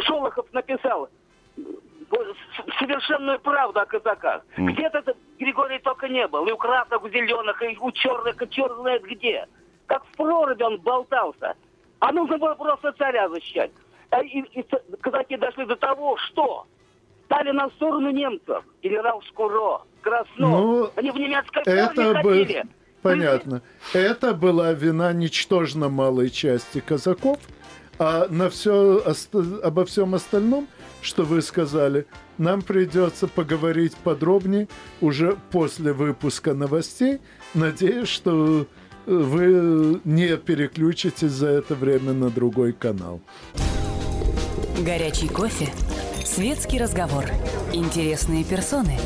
Шолохов 0.06 0.46
написал 0.52 1.00
вот 1.00 1.10
совершенную 2.78 3.38
правду 3.40 3.80
о 3.80 3.86
казаках. 3.86 4.42
М. 4.56 4.66
Где-то 4.66 4.98
этот 4.98 5.16
Григорий 5.38 5.78
только 5.78 6.08
не 6.08 6.26
был. 6.26 6.46
И 6.46 6.52
у 6.52 6.56
красных, 6.56 7.02
у 7.02 7.08
зеленых, 7.08 7.62
и 7.62 7.76
у 7.80 7.90
черных, 7.92 8.40
и 8.42 8.50
черт 8.50 8.76
знает 8.80 9.02
где. 9.04 9.46
Как 9.86 10.04
в 10.04 10.16
проруби 10.16 10.62
он 10.62 10.78
болтался. 10.78 11.54
А 12.00 12.12
нужно 12.12 12.38
было 12.38 12.54
просто 12.54 12.92
царя 12.92 13.28
защищать. 13.28 13.70
А 14.10 14.22
и, 14.22 14.40
и 14.40 14.64
казаки 15.00 15.36
дошли 15.36 15.66
до 15.66 15.76
того, 15.76 16.16
что 16.16 16.66
стали 17.26 17.50
на 17.52 17.68
сторону 17.70 18.10
немцев. 18.10 18.64
Генерал 18.82 19.22
Шкуро, 19.22 19.82
Краснов. 20.02 20.36
Ну, 20.38 20.90
Они 20.96 21.10
в 21.10 21.16
немецкой 21.16 21.62
Это 21.64 21.94
бы... 21.94 22.14
ходили. 22.14 22.64
Понятно. 23.02 23.62
Это 23.94 24.34
была 24.34 24.72
вина 24.72 25.12
ничтожно 25.12 25.88
малой 25.88 26.28
части 26.28 26.80
казаков, 26.80 27.38
а 27.98 28.26
на 28.28 28.50
все, 28.50 29.02
обо 29.62 29.84
всем 29.86 30.14
остальном, 30.14 30.66
что 31.02 31.24
вы 31.24 31.42
сказали, 31.42 32.06
нам 32.38 32.62
придется 32.62 33.26
поговорить 33.26 33.94
подробнее 33.96 34.68
уже 35.00 35.36
после 35.50 35.92
выпуска 35.92 36.54
новостей. 36.54 37.20
Надеюсь, 37.54 38.08
что 38.08 38.62
э, 38.62 38.64
вы 39.06 40.00
не 40.04 40.36
переключитесь 40.36 41.32
за 41.32 41.48
это 41.48 41.74
время 41.74 42.12
на 42.12 42.30
другой 42.30 42.72
канал. 42.72 43.20
Горячий 44.84 45.28
кофе. 45.28 45.68
Светский 46.24 46.78
разговор. 46.78 47.24
Интересные 47.72 48.44
персоны. 48.44 48.96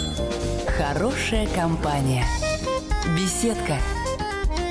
Хорошая 0.76 1.48
компания. 1.54 2.24
Беседка. 3.16 3.76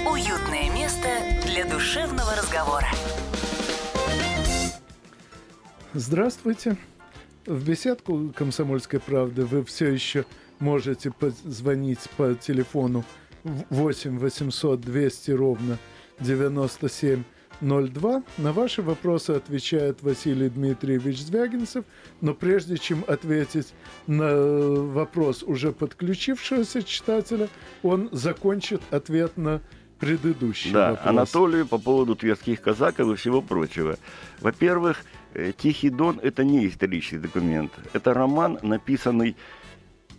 Уютное 0.09 0.71
место 0.73 1.07
для 1.45 1.65
душевного 1.65 2.35
разговора. 2.35 2.87
Здравствуйте. 5.93 6.77
В 7.45 7.67
беседку 7.67 8.31
«Комсомольской 8.33 9.01
правды» 9.01 9.43
вы 9.43 9.65
все 9.65 9.87
еще 9.87 10.23
можете 10.59 11.11
позвонить 11.11 11.99
по 12.15 12.35
телефону 12.35 13.03
8 13.43 14.17
800 14.17 14.79
200 14.79 15.31
ровно 15.31 15.77
9702. 16.21 18.23
На 18.37 18.53
ваши 18.53 18.81
вопросы 18.81 19.31
отвечает 19.31 20.01
Василий 20.03 20.47
Дмитриевич 20.47 21.19
Звягинцев. 21.19 21.83
Но 22.21 22.33
прежде 22.33 22.77
чем 22.77 23.03
ответить 23.07 23.73
на 24.07 24.37
вопрос 24.37 25.43
уже 25.43 25.73
подключившегося 25.73 26.81
читателя, 26.81 27.49
он 27.81 28.07
закончит 28.13 28.81
ответ 28.89 29.35
на 29.35 29.61
предыдущий 29.99 30.71
Да, 30.71 30.91
вопрос. 30.91 31.07
Анатолию 31.07 31.67
по 31.67 31.77
поводу 31.77 32.15
тверских 32.15 32.61
казаков 32.61 33.11
и 33.11 33.15
всего 33.15 33.41
прочего. 33.41 33.97
Во-первых, 34.39 35.03
«Тихий 35.57 35.89
дон»– 35.89 36.19
это 36.23 36.43
не 36.43 36.67
исторический 36.67 37.17
документ. 37.17 37.71
Это 37.93 38.13
роман, 38.13 38.59
написанный 38.61 39.35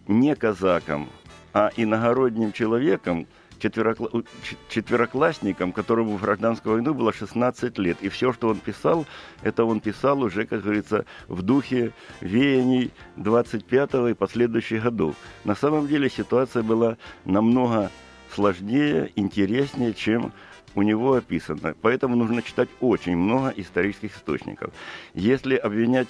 не 0.08 0.34
казаком, 0.34 1.08
а 1.52 1.70
иногородним 1.76 2.52
человеком, 2.52 3.26
четверокла- 3.58 4.26
четвероклассником, 4.68 5.72
которому 5.72 6.16
в 6.16 6.20
гражданскую 6.20 6.74
войну 6.74 6.94
было 6.94 7.12
16 7.12 7.78
лет. 7.78 7.98
И 8.00 8.08
все, 8.08 8.32
что 8.32 8.48
он 8.48 8.58
писал, 8.58 9.06
это 9.42 9.64
он 9.64 9.80
писал 9.80 10.22
уже, 10.22 10.46
как 10.46 10.62
говорится, 10.62 11.04
в 11.28 11.42
духе 11.42 11.92
веяний 12.20 12.90
25-го 13.16 14.08
и 14.08 14.14
последующих 14.14 14.82
годов. 14.82 15.16
На 15.44 15.54
самом 15.54 15.86
деле 15.86 16.10
ситуация 16.10 16.62
была 16.62 16.96
намного 17.24 17.90
сложнее, 18.34 19.12
интереснее, 19.16 19.94
чем 19.94 20.32
у 20.74 20.82
него 20.82 21.14
описано. 21.14 21.74
Поэтому 21.80 22.16
нужно 22.16 22.42
читать 22.42 22.68
очень 22.80 23.16
много 23.16 23.52
исторических 23.56 24.16
источников. 24.16 24.72
Если 25.14 25.56
обвинять 25.56 26.08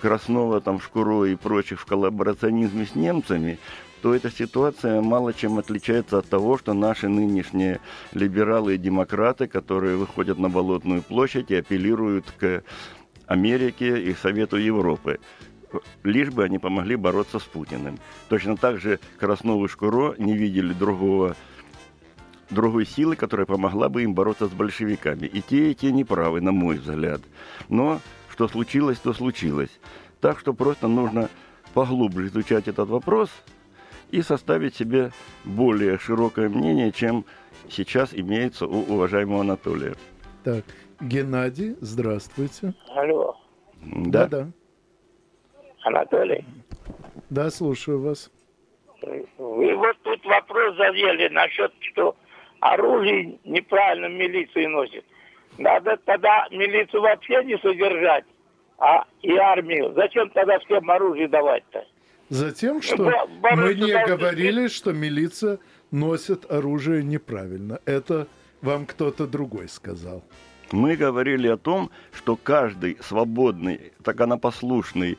Краснова, 0.00 0.60
там, 0.60 0.80
Шкуро 0.80 1.24
и 1.24 1.36
прочих 1.36 1.80
в 1.80 1.86
коллаборационизме 1.86 2.86
с 2.86 2.94
немцами, 2.94 3.58
то 4.02 4.14
эта 4.14 4.30
ситуация 4.30 5.00
мало 5.00 5.32
чем 5.32 5.58
отличается 5.58 6.18
от 6.18 6.28
того, 6.28 6.58
что 6.58 6.74
наши 6.74 7.08
нынешние 7.08 7.78
либералы 8.12 8.74
и 8.74 8.78
демократы, 8.78 9.46
которые 9.46 9.96
выходят 9.96 10.38
на 10.38 10.48
Болотную 10.48 11.02
площадь 11.02 11.52
и 11.52 11.56
апеллируют 11.56 12.32
к 12.36 12.64
Америке 13.26 14.02
и 14.02 14.12
Совету 14.14 14.56
Европы 14.56 15.20
лишь 16.02 16.30
бы 16.30 16.44
они 16.44 16.58
помогли 16.58 16.96
бороться 16.96 17.38
с 17.38 17.44
Путиным. 17.44 17.98
Точно 18.28 18.56
так 18.56 18.78
же 18.78 18.98
Краснов 19.18 19.64
и 19.64 19.68
Шкуро 19.68 20.14
не 20.18 20.36
видели 20.36 20.72
другого 20.72 21.36
другой 22.52 22.86
силы, 22.86 23.16
которая 23.16 23.46
помогла 23.46 23.88
бы 23.88 24.02
им 24.02 24.14
бороться 24.14 24.46
с 24.46 24.50
большевиками. 24.50 25.26
И 25.26 25.40
те, 25.40 25.70
и 25.70 25.74
те 25.74 25.92
неправы, 25.92 26.40
на 26.40 26.52
мой 26.52 26.76
взгляд. 26.76 27.20
Но 27.68 28.00
что 28.30 28.48
случилось, 28.48 28.98
то 28.98 29.12
случилось. 29.12 29.80
Так 30.20 30.38
что 30.38 30.54
просто 30.54 30.88
нужно 30.88 31.28
поглубже 31.74 32.26
изучать 32.26 32.68
этот 32.68 32.88
вопрос 32.88 33.30
и 34.10 34.22
составить 34.22 34.76
себе 34.76 35.10
более 35.44 35.98
широкое 35.98 36.48
мнение, 36.48 36.92
чем 36.92 37.24
сейчас 37.68 38.14
имеется 38.14 38.66
у 38.66 38.82
уважаемого 38.82 39.40
Анатолия. 39.40 39.94
Так, 40.44 40.64
Геннадий, 41.00 41.76
здравствуйте. 41.80 42.74
Алло. 42.94 43.36
Да? 43.82 44.26
Да, 44.28 44.48
Анатолий. 45.82 46.44
да, 47.30 47.50
слушаю 47.50 48.00
вас. 48.00 48.30
Вы 49.02 49.74
вот 49.74 49.96
тут 50.02 50.24
вопрос 50.24 50.76
задели 50.76 51.28
насчет, 51.28 51.72
что 51.80 52.14
оружие 52.62 53.38
неправильно 53.44 54.06
милиции 54.06 54.66
носит. 54.66 55.04
Надо 55.58 55.96
тогда 56.04 56.46
милицию 56.50 57.02
вообще 57.02 57.42
не 57.44 57.58
содержать, 57.58 58.24
а 58.78 59.04
и 59.20 59.36
армию. 59.36 59.92
Зачем 59.94 60.30
тогда 60.30 60.58
всем 60.60 60.88
оружие 60.90 61.28
давать-то? 61.28 61.84
Затем, 62.28 62.80
что 62.80 62.96
Бо- 62.96 63.26
бороться 63.40 63.66
мы 63.66 63.74
не 63.74 63.92
должны 63.92 64.16
говорили, 64.16 64.68
что 64.68 64.92
милиция 64.92 65.58
носит 65.90 66.50
оружие 66.50 67.02
неправильно. 67.02 67.80
Это 67.84 68.28
вам 68.62 68.86
кто-то 68.86 69.26
другой 69.26 69.68
сказал. 69.68 70.22
Мы 70.70 70.96
говорили 70.96 71.48
о 71.48 71.58
том, 71.58 71.90
что 72.14 72.36
каждый 72.36 72.96
свободный, 73.02 73.92
законопослушный, 74.06 75.18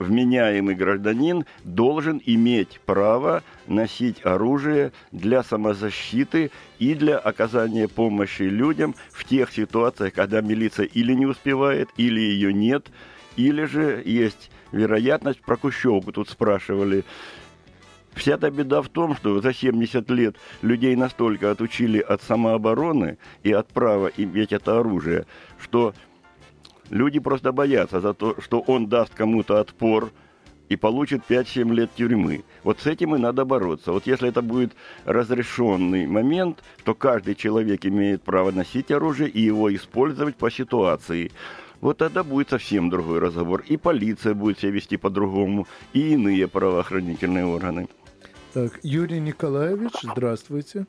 вменяемый 0.00 0.74
гражданин 0.74 1.44
должен 1.62 2.20
иметь 2.24 2.80
право 2.86 3.44
носить 3.68 4.24
оружие 4.24 4.92
для 5.12 5.44
самозащиты 5.44 6.50
и 6.78 6.94
для 6.94 7.18
оказания 7.18 7.86
помощи 7.86 8.42
людям 8.42 8.94
в 9.12 9.24
тех 9.24 9.52
ситуациях, 9.52 10.14
когда 10.14 10.40
милиция 10.40 10.86
или 10.86 11.12
не 11.12 11.26
успевает, 11.26 11.90
или 11.96 12.18
ее 12.18 12.52
нет, 12.52 12.90
или 13.36 13.64
же 13.64 14.02
есть 14.04 14.50
вероятность, 14.72 15.42
про 15.42 15.56
Кущевку 15.56 16.10
тут 16.10 16.28
спрашивали, 16.28 17.04
Вся 18.14 18.34
эта 18.34 18.50
беда 18.50 18.82
в 18.82 18.88
том, 18.88 19.14
что 19.14 19.40
за 19.40 19.54
70 19.54 20.10
лет 20.10 20.34
людей 20.62 20.96
настолько 20.96 21.52
отучили 21.52 22.00
от 22.00 22.22
самообороны 22.22 23.18
и 23.44 23.52
от 23.52 23.68
права 23.68 24.10
иметь 24.16 24.52
это 24.52 24.80
оружие, 24.80 25.26
что 25.60 25.94
люди 26.90 27.20
просто 27.20 27.52
боятся 27.52 28.00
за 28.00 28.14
то, 28.14 28.40
что 28.40 28.60
он 28.60 28.88
даст 28.88 29.14
кому-то 29.14 29.60
отпор 29.60 30.10
и 30.68 30.76
получит 30.76 31.22
5-7 31.28 31.72
лет 31.74 31.90
тюрьмы. 31.96 32.44
Вот 32.62 32.80
с 32.80 32.86
этим 32.86 33.14
и 33.14 33.18
надо 33.18 33.44
бороться. 33.44 33.92
Вот 33.92 34.06
если 34.06 34.28
это 34.28 34.42
будет 34.42 34.72
разрешенный 35.04 36.06
момент, 36.06 36.62
то 36.84 36.94
каждый 36.94 37.34
человек 37.34 37.86
имеет 37.86 38.22
право 38.22 38.50
носить 38.52 38.90
оружие 38.90 39.30
и 39.30 39.40
его 39.40 39.74
использовать 39.74 40.36
по 40.36 40.50
ситуации. 40.50 41.32
Вот 41.80 41.98
тогда 41.98 42.22
будет 42.22 42.50
совсем 42.50 42.90
другой 42.90 43.20
разговор. 43.20 43.62
И 43.66 43.76
полиция 43.76 44.34
будет 44.34 44.58
себя 44.58 44.72
вести 44.72 44.96
по-другому, 44.96 45.66
и 45.92 46.12
иные 46.12 46.46
правоохранительные 46.46 47.46
органы. 47.46 47.88
Так, 48.52 48.78
Юрий 48.82 49.20
Николаевич, 49.20 49.92
здравствуйте. 50.02 50.86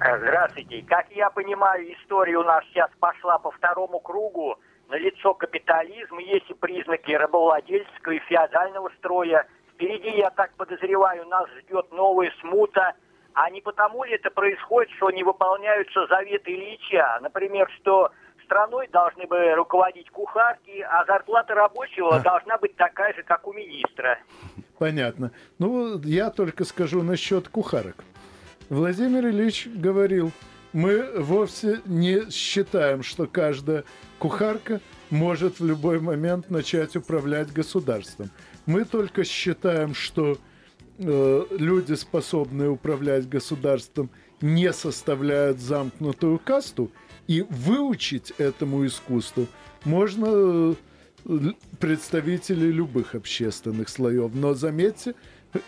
Э, 0.00 0.18
Здравствуйте. 0.18 0.82
Как 0.88 1.10
я 1.10 1.28
понимаю, 1.30 1.92
история 1.92 2.38
у 2.38 2.42
нас 2.42 2.64
сейчас 2.70 2.90
пошла 3.00 3.38
по 3.38 3.50
второму 3.50 4.00
кругу. 4.00 4.56
На 4.90 4.96
лицо 4.96 5.34
капитализм, 5.34 6.18
есть 6.18 6.50
и 6.50 6.54
признаки 6.54 7.12
рабовладельческого 7.12 8.12
и 8.12 8.18
феодального 8.28 8.90
строя. 8.98 9.46
Впереди, 9.72 10.18
я 10.18 10.30
так 10.30 10.52
подозреваю, 10.56 11.28
нас 11.28 11.48
ждет 11.60 11.92
новая 11.92 12.32
смута. 12.40 12.94
А 13.32 13.48
не 13.50 13.60
потому 13.60 14.02
ли 14.02 14.14
это 14.14 14.30
происходит, 14.30 14.90
что 14.96 15.12
не 15.12 15.22
выполняются 15.22 16.08
заветы 16.08 16.52
Ильича? 16.52 17.20
Например, 17.22 17.70
что 17.78 18.10
страной 18.44 18.88
должны 18.88 19.28
бы 19.28 19.52
руководить 19.54 20.10
кухарки, 20.10 20.80
а 20.80 21.04
зарплата 21.04 21.54
рабочего 21.54 22.18
должна 22.18 22.58
быть 22.58 22.74
такая 22.74 23.14
же, 23.14 23.22
как 23.22 23.46
у 23.46 23.52
министра. 23.52 24.18
Понятно. 24.76 25.30
Ну, 25.60 26.00
я 26.00 26.30
только 26.30 26.64
скажу 26.64 27.04
насчет 27.04 27.48
кухарок. 27.48 27.94
Владимир 28.68 29.24
Ильич 29.26 29.68
говорил, 29.68 30.32
мы 30.72 31.10
вовсе 31.16 31.80
не 31.86 32.30
считаем, 32.30 33.02
что 33.02 33.26
каждая 33.26 33.84
кухарка 34.18 34.80
может 35.10 35.60
в 35.60 35.66
любой 35.66 36.00
момент 36.00 36.50
начать 36.50 36.96
управлять 36.96 37.52
государством. 37.52 38.30
Мы 38.66 38.84
только 38.84 39.24
считаем, 39.24 39.94
что 39.94 40.38
э, 40.98 41.44
люди, 41.50 41.94
способные 41.94 42.70
управлять 42.70 43.28
государством, 43.28 44.10
не 44.40 44.72
составляют 44.72 45.58
замкнутую 45.60 46.38
касту, 46.38 46.90
и 47.26 47.46
выучить 47.48 48.32
этому 48.38 48.84
искусству 48.84 49.46
можно 49.84 50.74
э, 51.24 51.52
представителей 51.78 52.72
любых 52.72 53.14
общественных 53.14 53.88
слоев. 53.88 54.32
Но 54.34 54.54
заметьте, 54.54 55.14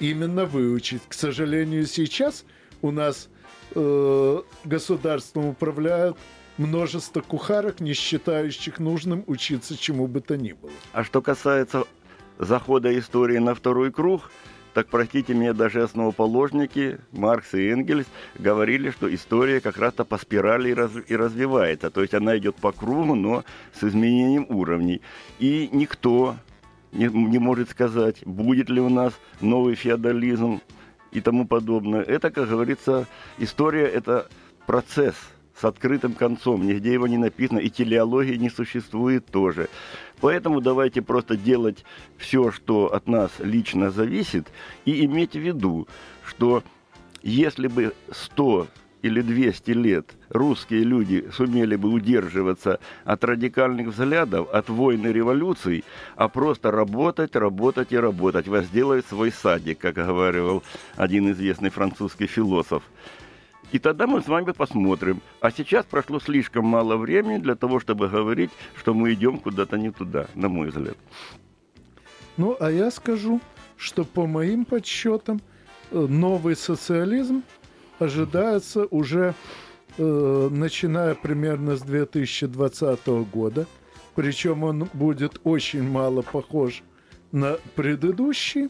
именно 0.01 0.45
выучить. 0.45 1.03
К 1.09 1.15
сожалению, 1.15 1.87
сейчас 1.87 2.45
у 2.81 2.91
нас 2.91 3.29
э, 3.75 4.43
государством 4.65 5.47
управляют 5.47 6.17
множество 6.59 7.21
кухарок, 7.21 7.81
не 7.81 7.93
считающих 7.93 8.79
нужным 8.79 9.25
учиться 9.27 9.77
чему 9.77 10.07
бы 10.07 10.21
то 10.21 10.37
ни 10.37 10.53
было. 10.53 10.73
А 10.93 11.05
что 11.05 11.23
касается 11.23 11.85
захода 12.39 12.97
истории 12.99 13.39
на 13.39 13.55
второй 13.55 13.91
круг, 13.91 14.31
так 14.75 14.89
простите 14.89 15.35
меня, 15.35 15.53
даже 15.53 15.83
основоположники 15.83 16.99
Маркс 17.13 17.53
и 17.55 17.69
Энгельс 17.69 18.07
говорили, 18.39 18.91
что 18.91 19.13
история 19.15 19.61
как 19.61 19.77
раз-то 19.77 20.05
по 20.05 20.17
спирали 20.17 20.71
и, 20.71 21.13
и 21.13 21.17
развивается. 21.17 21.91
То 21.91 22.01
есть 22.01 22.15
она 22.15 22.39
идет 22.39 22.57
по 22.57 22.73
кругу, 22.73 23.15
но 23.15 23.45
с 23.79 23.85
изменением 23.85 24.47
уровней. 24.49 25.03
И 25.39 25.69
никто 25.73 26.37
не, 26.93 27.07
не 27.07 27.39
может 27.39 27.71
сказать, 27.71 28.23
будет 28.25 28.71
ли 28.71 28.81
у 28.81 28.89
нас 28.89 29.13
новый 29.41 29.75
феодализм 29.75 30.63
и 31.13 31.21
тому 31.21 31.47
подобное. 31.47 32.03
Это, 32.03 32.31
как 32.31 32.49
говорится, 32.49 33.07
история– 33.39 33.87
это 33.95 34.29
процесс 34.67 35.15
с 35.59 35.65
открытым 35.65 36.15
концом. 36.15 36.67
Нигде 36.67 36.93
его 36.93 37.07
не 37.07 37.19
написано, 37.19 37.59
и 37.59 37.71
телеологии 37.71 38.37
не 38.37 38.51
существует 38.51 39.27
тоже. 39.27 39.69
Поэтому 40.21 40.61
давайте 40.61 41.03
просто 41.03 41.37
делать 41.37 41.85
все, 42.17 42.51
что 42.51 42.93
от 42.93 43.07
нас 43.07 43.31
лично 43.39 43.91
зависит, 43.91 44.49
и 44.85 45.05
иметь 45.05 45.33
в 45.33 45.41
виду, 45.41 45.87
что 46.25 46.63
если 47.23 47.69
бы 47.69 47.95
100 48.11 48.67
или 49.03 49.21
200 49.21 49.71
лет 49.73 50.15
русские 50.31 50.85
люди 50.85 51.29
сумели 51.33 51.77
бы 51.77 51.91
удерживаться 51.91 52.79
от 53.05 53.25
радикальных 53.25 53.89
взглядов, 53.89 54.49
от 54.53 54.69
войн 54.69 55.07
и 55.07 55.13
революций, 55.13 55.85
а 56.17 56.29
просто 56.29 56.71
работать, 56.71 57.37
работать 57.37 57.93
и 57.93 57.99
работать, 57.99 58.49
возделывать 58.49 59.07
свой 59.07 59.33
садик, 59.33 59.79
как 59.79 59.95
говорил 59.95 60.63
один 60.97 61.31
известный 61.33 61.71
французский 61.71 62.27
философ. 62.27 62.83
И 63.73 63.79
тогда 63.79 64.07
мы 64.07 64.21
с 64.21 64.29
вами 64.29 64.53
посмотрим. 64.53 65.23
А 65.41 65.51
сейчас 65.51 65.87
прошло 65.87 66.21
слишком 66.21 66.67
мало 66.67 66.97
времени 66.97 67.39
для 67.39 67.55
того, 67.55 67.81
чтобы 67.81 68.09
говорить, 68.09 68.51
что 68.77 68.93
мы 68.93 69.15
идем 69.15 69.39
куда-то 69.39 69.79
не 69.79 69.91
туда, 69.91 70.27
на 70.35 70.49
мой 70.49 70.69
взгляд. 70.69 70.97
Ну, 72.37 72.57
а 72.61 72.71
я 72.71 72.91
скажу, 72.91 73.41
что 73.79 74.05
по 74.05 74.27
моим 74.27 74.67
подсчетам 74.67 75.41
э, 75.91 75.99
новый 75.99 76.55
социализм 76.55 77.43
ожидается 77.99 78.87
уже 78.87 79.35
э, 79.99 80.49
начиная 80.51 81.15
примерно 81.15 81.77
с 81.77 81.83
2020 81.83 83.07
года. 83.33 83.67
Причем 84.15 84.65
он 84.65 84.89
будет 84.93 85.41
очень 85.45 85.83
мало 85.83 86.23
похож 86.23 86.83
на 87.31 87.59
предыдущий. 87.75 88.69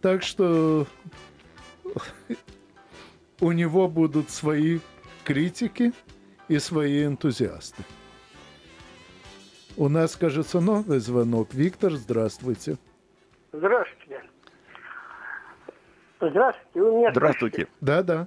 Так 0.00 0.22
что 0.22 0.86
у 3.40 3.52
него 3.52 3.88
будут 3.88 4.30
свои 4.30 4.80
критики 5.24 5.92
и 6.48 6.58
свои 6.58 7.04
энтузиасты. 7.04 7.82
У 9.76 9.88
нас, 9.88 10.16
кажется, 10.16 10.60
новый 10.60 10.98
звонок. 10.98 11.54
Виктор, 11.54 11.92
здравствуйте. 11.92 12.76
Здравствуйте. 13.52 14.01
Здравствуйте. 16.22 16.80
Вы 16.80 16.92
меня 16.92 17.10
Здравствуйте. 17.10 17.66
Да, 17.80 18.02
да. 18.02 18.26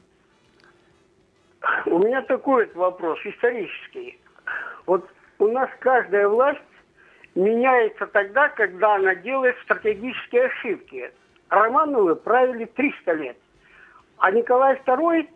У 1.85 1.97
меня 1.99 2.21
такой 2.23 2.65
вот 2.65 2.75
вопрос 2.75 3.19
исторический. 3.23 4.19
Вот 4.85 5.09
у 5.39 5.47
нас 5.47 5.69
каждая 5.79 6.27
власть 6.27 6.59
меняется 7.35 8.05
тогда, 8.07 8.49
когда 8.49 8.95
она 8.95 9.15
делает 9.15 9.55
стратегические 9.63 10.45
ошибки. 10.45 11.09
Романовы 11.47 12.15
правили 12.15 12.65
300 12.65 13.13
лет. 13.13 13.37
А 14.17 14.29
Николай 14.31 14.79
II 14.85 15.27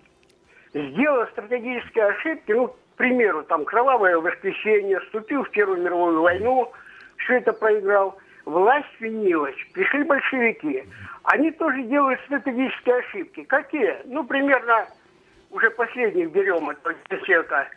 сделал 0.74 1.28
стратегические 1.28 2.05
ошибки, 2.07 2.51
ну, 2.51 2.68
к 2.68 2.76
примеру, 2.97 3.43
там, 3.43 3.64
кровавое 3.64 4.18
воскресенье, 4.18 4.99
вступил 4.99 5.43
в 5.43 5.49
Первую 5.51 5.82
мировую 5.82 6.22
войну, 6.22 6.72
все 7.18 7.38
это 7.38 7.53
проиграл. 7.53 8.18
Власть 8.50 8.88
сменилась, 8.97 9.56
пришли 9.74 10.04
большевики. 10.06 10.84
Они 11.22 11.52
тоже 11.52 11.84
делают 11.84 12.20
стратегические 12.22 12.95
ошибки. 12.95 13.43
Какие? 13.43 13.97
Ну, 14.06 14.24
примерно, 14.24 14.88
уже 15.52 15.70
последних 15.70 16.32
берем 16.32 16.68
этого 16.72 16.95
человека. 17.28 17.70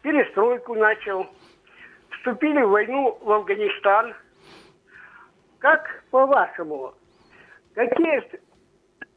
Перестройку 0.00 0.74
начал. 0.74 1.26
Вступили 2.08 2.62
в 2.62 2.70
войну 2.70 3.18
в 3.20 3.30
Афганистан. 3.30 4.14
Как 5.58 6.02
по-вашему, 6.10 6.94
какие, 7.74 8.22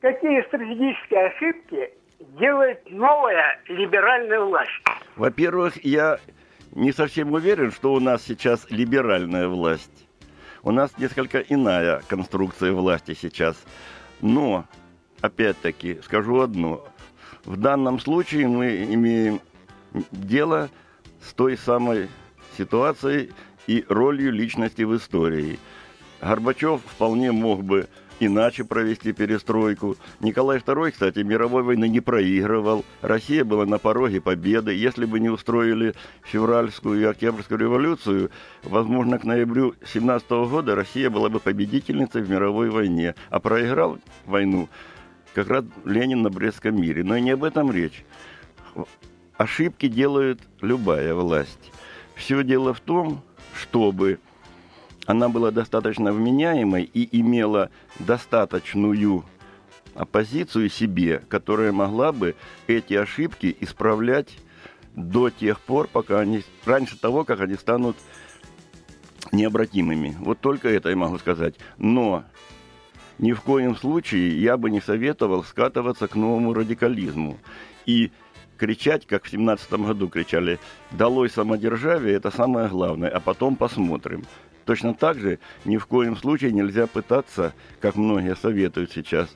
какие 0.01 0.41
стратегические 0.47 1.27
ошибки 1.27 1.93
делает 2.38 2.81
новая 2.91 3.61
либеральная 3.69 4.41
власть? 4.41 4.83
Во-первых, 5.15 5.77
я 5.86 6.19
не 6.73 6.91
совсем 6.91 7.31
уверен, 7.31 7.71
что 7.71 7.93
у 7.93 8.01
нас 8.01 8.21
сейчас 8.23 8.69
либеральная 8.69 9.47
власть. 9.47 10.04
У 10.66 10.72
нас 10.72 10.97
несколько 10.97 11.41
иная 11.41 12.01
конструкция 12.07 12.74
власти 12.74 13.16
сейчас. 13.20 13.55
Но, 14.22 14.66
опять-таки, 15.22 15.99
скажу 16.03 16.41
одно. 16.41 16.84
В 17.45 17.55
данном 17.55 17.99
случае 17.99 18.47
мы 18.47 18.84
имеем 18.91 19.41
дело 20.11 20.72
с 21.22 21.34
той 21.34 21.55
самой 21.55 22.09
ситуацией 22.57 23.30
и 23.68 23.86
ролью 23.88 24.32
личности 24.32 24.82
в 24.82 24.95
истории. 24.95 25.59
Горбачев 26.20 26.82
вполне 26.84 27.32
мог 27.32 27.63
бы 27.63 27.88
иначе 28.20 28.63
провести 28.63 29.13
перестройку. 29.13 29.97
Николай 30.20 30.59
II, 30.59 30.91
кстати, 30.91 31.20
мировой 31.20 31.63
войны 31.63 31.88
не 31.88 31.99
проигрывал. 31.99 32.86
Россия 33.01 33.43
была 33.43 33.66
на 33.66 33.78
пороге 33.78 34.22
победы. 34.22 34.74
Если 34.74 35.05
бы 35.05 35.20
не 35.20 35.30
устроили 35.30 35.93
февральскую 36.24 37.01
и 37.01 37.03
октябрьскую 37.03 37.59
революцию, 37.59 38.32
возможно, 38.63 39.20
к 39.20 39.24
ноябрю 39.24 39.76
17 39.93 40.30
года 40.30 40.76
Россия 40.76 41.09
была 41.09 41.30
бы 41.30 41.39
победительницей 41.39 42.22
в 42.22 42.30
мировой 42.30 42.70
войне. 42.70 43.16
А 43.30 43.39
проиграл 43.39 43.99
войну 44.26 44.70
как 45.34 45.49
раз 45.49 45.66
Ленин 45.84 46.22
на 46.22 46.30
Брестском 46.30 46.82
мире. 46.82 47.03
Но 47.03 47.16
и 47.18 47.22
не 47.22 47.32
об 47.32 47.43
этом 47.43 47.72
речь. 47.72 48.05
Ошибки 49.38 49.88
делает 49.88 50.39
любая 50.61 51.13
власть. 51.13 51.72
Все 52.16 52.43
дело 52.43 52.74
в 52.74 52.80
том, 52.80 53.22
чтобы 53.53 54.20
она 55.05 55.29
была 55.29 55.51
достаточно 55.51 56.11
вменяемой 56.11 56.83
и 56.83 57.19
имела 57.19 57.69
достаточную 57.99 59.23
оппозицию 59.93 60.69
себе, 60.69 61.21
которая 61.29 61.71
могла 61.71 62.11
бы 62.11 62.35
эти 62.67 62.93
ошибки 62.93 63.55
исправлять 63.61 64.37
до 64.95 65.29
тех 65.29 65.59
пор, 65.59 65.87
пока 65.87 66.19
они, 66.19 66.43
раньше 66.65 66.97
того, 66.97 67.23
как 67.23 67.41
они 67.41 67.55
станут 67.55 67.95
необратимыми. 69.31 70.15
Вот 70.19 70.39
только 70.39 70.69
это 70.69 70.89
я 70.89 70.95
могу 70.95 71.17
сказать. 71.17 71.55
Но 71.77 72.23
ни 73.17 73.33
в 73.33 73.41
коем 73.41 73.75
случае 73.75 74.39
я 74.41 74.57
бы 74.57 74.69
не 74.69 74.81
советовал 74.81 75.43
скатываться 75.43 76.07
к 76.07 76.15
новому 76.15 76.53
радикализму. 76.53 77.37
И 77.85 78.11
кричать, 78.57 79.05
как 79.05 79.25
в 79.25 79.29
17 79.29 79.71
году 79.73 80.07
кричали, 80.07 80.59
«Долой 80.91 81.29
самодержавие»– 81.29 82.15
это 82.17 82.31
самое 82.31 82.67
главное, 82.67 83.09
а 83.09 83.19
потом 83.19 83.55
посмотрим. 83.55 84.25
Точно 84.66 84.93
так 84.93 85.20
же 85.20 85.39
ни 85.63 85.78
в 85.78 85.86
коем 85.86 86.18
случае 86.18 86.51
нельзя 86.51 86.88
пытаться, 86.88 87.53
как 87.80 87.95
многие 87.95 88.36
советуют 88.36 88.91
сейчас, 88.91 89.34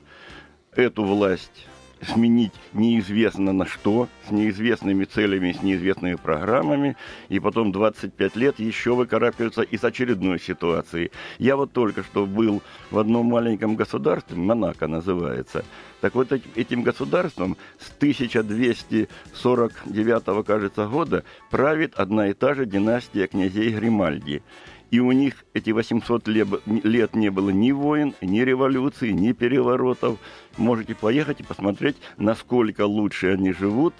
эту 0.74 1.04
власть 1.04 1.66
сменить 2.02 2.52
неизвестно 2.72 3.52
на 3.52 3.66
что, 3.66 4.08
с 4.26 4.30
неизвестными 4.30 5.04
целями, 5.04 5.52
с 5.52 5.62
неизвестными 5.62 6.14
программами, 6.14 6.96
и 7.28 7.38
потом 7.38 7.72
25 7.72 8.36
лет 8.36 8.58
еще 8.58 8.94
выкарабкиваются 8.94 9.60
из 9.62 9.84
очередной 9.84 10.40
ситуации. 10.40 11.10
Я 11.38 11.56
вот 11.56 11.72
только 11.72 12.02
что 12.02 12.26
был 12.26 12.62
в 12.90 12.98
одном 12.98 13.26
маленьком 13.26 13.76
государстве, 13.76 14.36
Монако 14.36 14.86
называется. 14.86 15.64
Так 16.00 16.14
вот 16.14 16.32
этим 16.32 16.82
государством 16.82 17.56
с 17.78 17.90
1249, 17.96 20.46
кажется, 20.46 20.86
года 20.86 21.24
правит 21.50 21.94
одна 21.94 22.28
и 22.28 22.32
та 22.32 22.54
же 22.54 22.64
династия 22.64 23.26
князей 23.26 23.70
Гримальди. 23.70 24.42
И 24.90 24.98
у 24.98 25.12
них 25.12 25.44
эти 25.54 25.70
800 25.70 26.26
лет 26.28 27.14
не 27.14 27.30
было 27.30 27.50
ни 27.50 27.70
войн, 27.70 28.14
ни 28.20 28.40
революций, 28.40 29.12
ни 29.12 29.32
переворотов. 29.32 30.18
Можете 30.56 30.94
поехать 30.94 31.40
и 31.40 31.44
посмотреть, 31.44 31.96
насколько 32.16 32.84
лучше 32.84 33.28
они 33.32 33.52
живут 33.52 33.94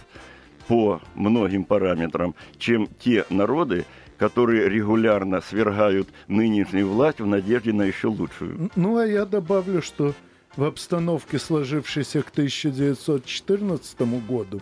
по 0.66 1.00
многим 1.14 1.64
параметрам, 1.64 2.34
чем 2.58 2.88
те 2.98 3.24
народы, 3.30 3.84
которые 4.18 4.68
регулярно 4.68 5.40
свергают 5.40 6.08
нынешнюю 6.28 6.88
власть 6.88 7.20
в 7.20 7.26
надежде 7.26 7.72
на 7.72 7.82
еще 7.82 8.08
лучшую. 8.08 8.70
Ну, 8.74 8.96
а 8.96 9.06
я 9.06 9.24
добавлю, 9.24 9.82
что 9.82 10.12
в 10.56 10.64
обстановке, 10.64 11.38
сложившейся 11.38 12.22
к 12.22 12.30
1914 12.30 14.00
году, 14.28 14.60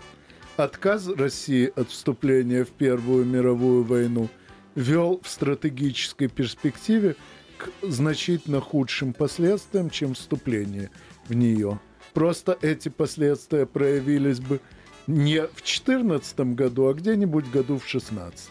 отказ 0.58 1.08
России 1.08 1.72
от 1.74 1.88
вступления 1.88 2.64
в 2.64 2.70
Первую 2.70 3.24
мировую 3.24 3.82
войну– 3.82 4.28
вел 4.78 5.20
в 5.22 5.28
стратегической 5.28 6.28
перспективе 6.28 7.16
к 7.58 7.68
значительно 7.82 8.60
худшим 8.60 9.12
последствиям, 9.12 9.90
чем 9.90 10.14
вступление 10.14 10.90
в 11.28 11.34
нее. 11.34 11.80
Просто 12.14 12.56
эти 12.62 12.88
последствия 12.88 13.66
проявились 13.66 14.40
бы 14.40 14.60
не 15.08 15.40
в 15.40 15.62
2014 15.62 16.40
году, 16.54 16.88
а 16.88 16.94
где-нибудь 16.94 17.50
году 17.50 17.78
в 17.78 17.90
2016. 17.90 18.50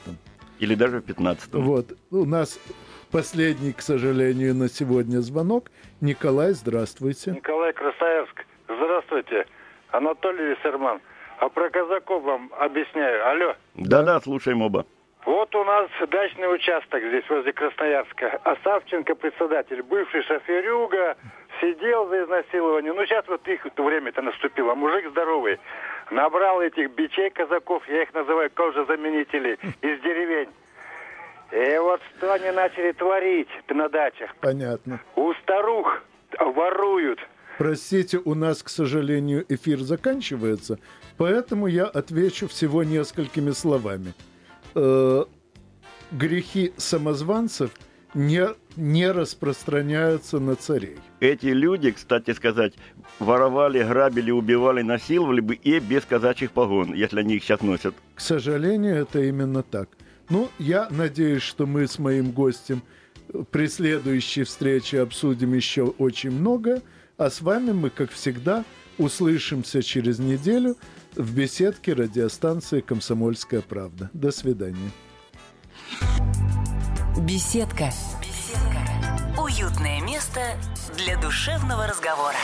Или 0.60 0.76
даже 0.76 1.00
в 1.00 1.06
2015. 1.06 1.54
Вот. 1.54 1.94
У 2.12 2.26
нас 2.26 2.60
последний, 3.10 3.72
к 3.72 3.82
сожалению, 3.82 4.54
на 4.54 4.68
сегодня 4.68 5.20
звонок. 5.22 5.72
Николай, 6.02 6.52
здравствуйте. 6.52 7.32
Николай 7.32 7.72
Красноярск. 7.72 8.46
Здравствуйте. 8.66 9.46
Анатолий 9.92 10.56
Виссерман. 10.56 11.00
А 11.40 11.48
про 11.50 11.70
казаков 11.70 12.24
вам 12.24 12.52
объясняю. 12.60 13.26
Алло. 13.30 13.56
Да-да, 13.76 14.20
слушаем 14.20 14.62
оба. 14.62 14.86
Вот 15.28 15.54
у 15.56 15.64
нас 15.66 15.90
дачный 16.10 16.56
участок 16.56 17.04
здесь, 17.04 17.26
возле 17.28 17.52
Красноярска. 17.52 18.40
А 18.46 18.56
Савченко, 18.64 19.14
председатель, 19.14 19.84
бывший 19.84 20.24
шоферюга, 20.24 21.18
сидел 21.60 22.08
за 22.08 22.24
изнасилование. 22.24 22.94
Ну, 22.94 23.06
сейчас 23.06 23.28
вот 23.28 23.46
их 23.46 23.60
время-то 23.76 24.22
наступило. 24.22 24.74
Мужик 24.74 25.10
здоровый. 25.10 25.60
Набрал 26.12 26.62
этих 26.62 26.92
бичей 26.92 27.30
казаков, 27.30 27.84
я 27.90 28.04
их 28.04 28.14
называю 28.14 28.50
кожезаменители, 28.52 29.60
из 29.82 30.00
деревень. 30.00 30.48
И 31.52 31.78
вот 31.80 32.00
что 32.16 32.32
они 32.32 32.50
начали 32.52 32.94
творить 32.94 33.50
на 33.68 33.90
дачах. 33.90 34.34
Понятно. 34.40 35.02
У 35.18 35.34
старух 35.34 36.04
воруют. 36.40 37.20
Простите, 37.58 38.22
у 38.24 38.34
нас, 38.34 38.64
к 38.64 38.70
сожалению, 38.70 39.44
эфир 39.50 39.80
заканчивается, 39.80 40.80
поэтому 41.18 41.68
я 41.68 41.84
отвечу 41.84 42.48
всего 42.48 42.84
несколькими 42.84 43.52
словами 43.52 44.14
э, 44.78 45.26
грехи 46.12 46.74
самозванцев 46.78 47.72
не, 48.14 48.48
не 48.76 49.12
распространяются 49.12 50.40
на 50.40 50.56
царей. 50.56 50.98
Эти 51.20 51.48
люди, 51.48 51.92
кстати 51.92 52.32
сказать, 52.34 52.74
воровали, 53.20 53.84
грабили, 53.84 54.32
убивали, 54.32 54.82
насиловали 54.84 55.42
бы 55.42 55.56
и 55.56 55.80
без 55.80 56.06
казачьих 56.06 56.52
погон, 56.52 56.94
если 56.94 57.20
они 57.20 57.36
их 57.36 57.44
сейчас 57.44 57.62
носят. 57.62 57.96
К 58.16 58.22
сожалению, 58.22 58.96
это 58.96 59.22
именно 59.22 59.64
так. 59.64 59.90
Ну, 60.30 60.50
я 60.60 60.88
надеюсь, 60.90 61.44
что 61.44 61.66
мы 61.66 61.88
с 61.88 62.00
моим 62.00 62.32
гостем 62.32 62.82
при 63.52 63.68
следующей 63.68 64.44
встрече 64.44 65.02
обсудим 65.02 65.54
еще 65.54 65.84
очень 65.84 66.32
много, 66.32 66.82
а 67.18 67.30
с 67.30 67.42
вами 67.42 67.72
мы, 67.72 67.90
как 67.90 68.12
всегда, 68.12 68.64
услышимся 68.98 69.82
через 69.82 70.20
неделю– 70.20 70.76
в 71.18 71.34
беседке 71.34 71.94
радиостанции 71.94 72.82
«Комсомольская 72.82 73.62
правда». 73.62 74.10
До 74.14 74.32
свидания. 74.32 74.92
Беседка. 77.20 77.92
Беседка. 78.22 79.42
Уютное 79.42 80.02
место 80.02 80.42
для 80.98 81.20
душевного 81.20 81.88
разговора. 81.88 82.38